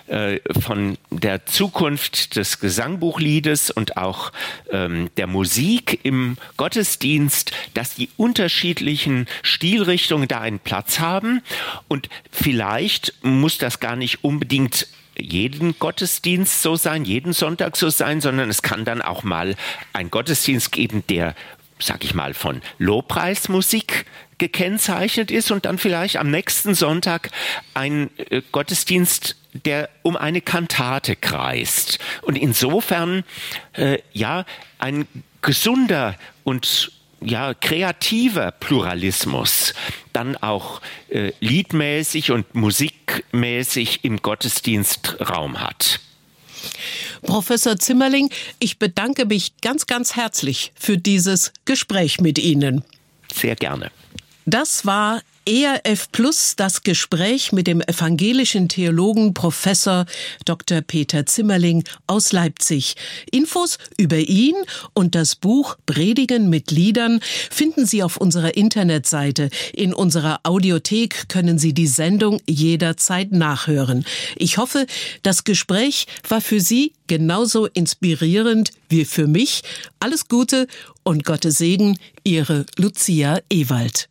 äh, 0.07 0.39
von 0.59 0.97
der 1.11 1.45
Zukunft 1.45 2.36
des 2.36 2.59
Gesangbuchliedes 2.59 3.69
und 3.69 3.97
auch 3.97 4.32
ähm, 4.72 5.09
der 5.17 5.28
Musik 5.28 5.99
im 6.03 6.38
Gottesdienst, 6.57 7.51
dass 7.76 7.95
die 7.95 8.09
unterschiedlichen 8.17 9.28
Stilrichtungen 9.43 10.28
da 10.28 10.41
einen 10.41 10.59
Platz 10.59 10.99
haben. 10.99 11.41
Und 11.88 12.09
vielleicht 12.32 13.13
muss 13.22 13.57
das 13.57 13.80
gar 13.80 13.95
nicht 13.95 14.24
unbedingt 14.24 14.88
jeden 15.18 15.78
Gottesdienst 15.78 16.62
so 16.62 16.76
sein, 16.76 17.05
jeden 17.05 17.34
Sonntag 17.34 17.78
so 17.78 17.89
sein, 17.89 18.22
sondern 18.22 18.49
es 18.49 18.62
kann 18.62 18.86
dann 18.86 19.01
auch 19.01 19.24
mal 19.24 19.55
ein 19.93 20.09
Gottesdienst 20.09 20.72
geben, 20.72 21.03
der, 21.09 21.36
sag 21.80 22.03
ich 22.03 22.14
mal, 22.14 22.34
von 22.34 22.62
Lobpreismusik 22.78 24.05
gekennzeichnet 24.38 25.30
ist 25.30 25.51
und 25.51 25.66
dann 25.66 25.78
vielleicht 25.78 26.18
am 26.18 26.32
nächsten 26.32 26.74
Sonntag 26.74 27.30
ein 27.74 28.09
äh, 28.18 28.41
Gottesdienst, 28.51 29.36
der 29.53 29.89
um 30.01 30.18
eine 30.18 30.41
Kantate 30.41 31.16
kreist. 31.16 31.99
Und 32.24 32.38
insofern, 32.38 33.24
äh, 33.74 33.99
ja, 34.14 34.45
ein 34.80 35.07
gesunder 35.41 36.16
und 36.43 36.91
ja, 37.24 37.53
kreativer 37.53 38.51
Pluralismus 38.51 39.74
dann 40.13 40.36
auch 40.38 40.82
äh, 41.09 41.32
liedmäßig 41.39 42.32
und 42.32 42.55
musikmäßig 42.55 44.03
im 44.03 44.22
Gottesdienst 44.22 45.17
Raum 45.22 45.59
hat. 45.61 45.99
Professor 47.24 47.78
Zimmerling, 47.78 48.30
ich 48.59 48.80
bedanke 48.80 49.26
mich 49.26 49.53
ganz, 49.61 49.88
ganz 49.88 50.15
herzlich 50.15 50.72
für 50.76 50.97
dieses 50.97 51.53
Gespräch 51.65 52.19
mit 52.19 52.39
Ihnen. 52.39 52.84
Sehr 53.34 53.55
gerne. 53.55 53.91
Das 54.45 54.86
war 54.86 55.22
ERF 55.46 56.12
Plus 56.12 56.56
das 56.56 56.84
Gespräch 56.84 57.52
mit 57.52 57.66
dem 57.66 57.82
evangelischen 57.82 58.70
Theologen 58.70 59.34
Professor 59.34 60.06
Dr. 60.46 60.82
Peter 60.82 61.26
Zimmerling 61.26 61.84
aus 62.06 62.32
Leipzig. 62.32 62.96
Infos 63.32 63.80
über 63.98 64.18
ihn 64.18 64.54
und 64.94 65.16
das 65.16 65.36
Buch 65.36 65.78
Predigen 65.88 66.50
mit 66.50 66.70
Liedern 66.70 67.22
finden 67.50 67.88
Sie 67.88 68.04
auf 68.04 68.18
unserer 68.18 68.56
Internetseite. 68.56 69.50
In 69.74 69.96
unserer 69.96 70.42
Audiothek 70.44 71.28
können 71.28 71.58
Sie 71.58 71.74
die 71.74 71.88
Sendung 71.88 72.39
jederzeit 72.48 73.32
nachhören. 73.32 74.06
Ich 74.36 74.58
hoffe, 74.60 74.86
das 75.24 75.44
Gespräch 75.44 76.06
war 76.30 76.42
für 76.42 76.62
Sie 76.62 76.94
genauso 77.08 77.66
inspirierend 77.66 78.72
wie 78.89 79.06
für 79.06 79.26
mich. 79.26 79.64
Alles 80.00 80.28
Gute 80.28 80.68
und 81.02 81.26
Gottes 81.26 81.58
Segen, 81.58 81.98
Ihre 82.24 82.68
Lucia 82.78 83.39
Ewald. 83.50 84.11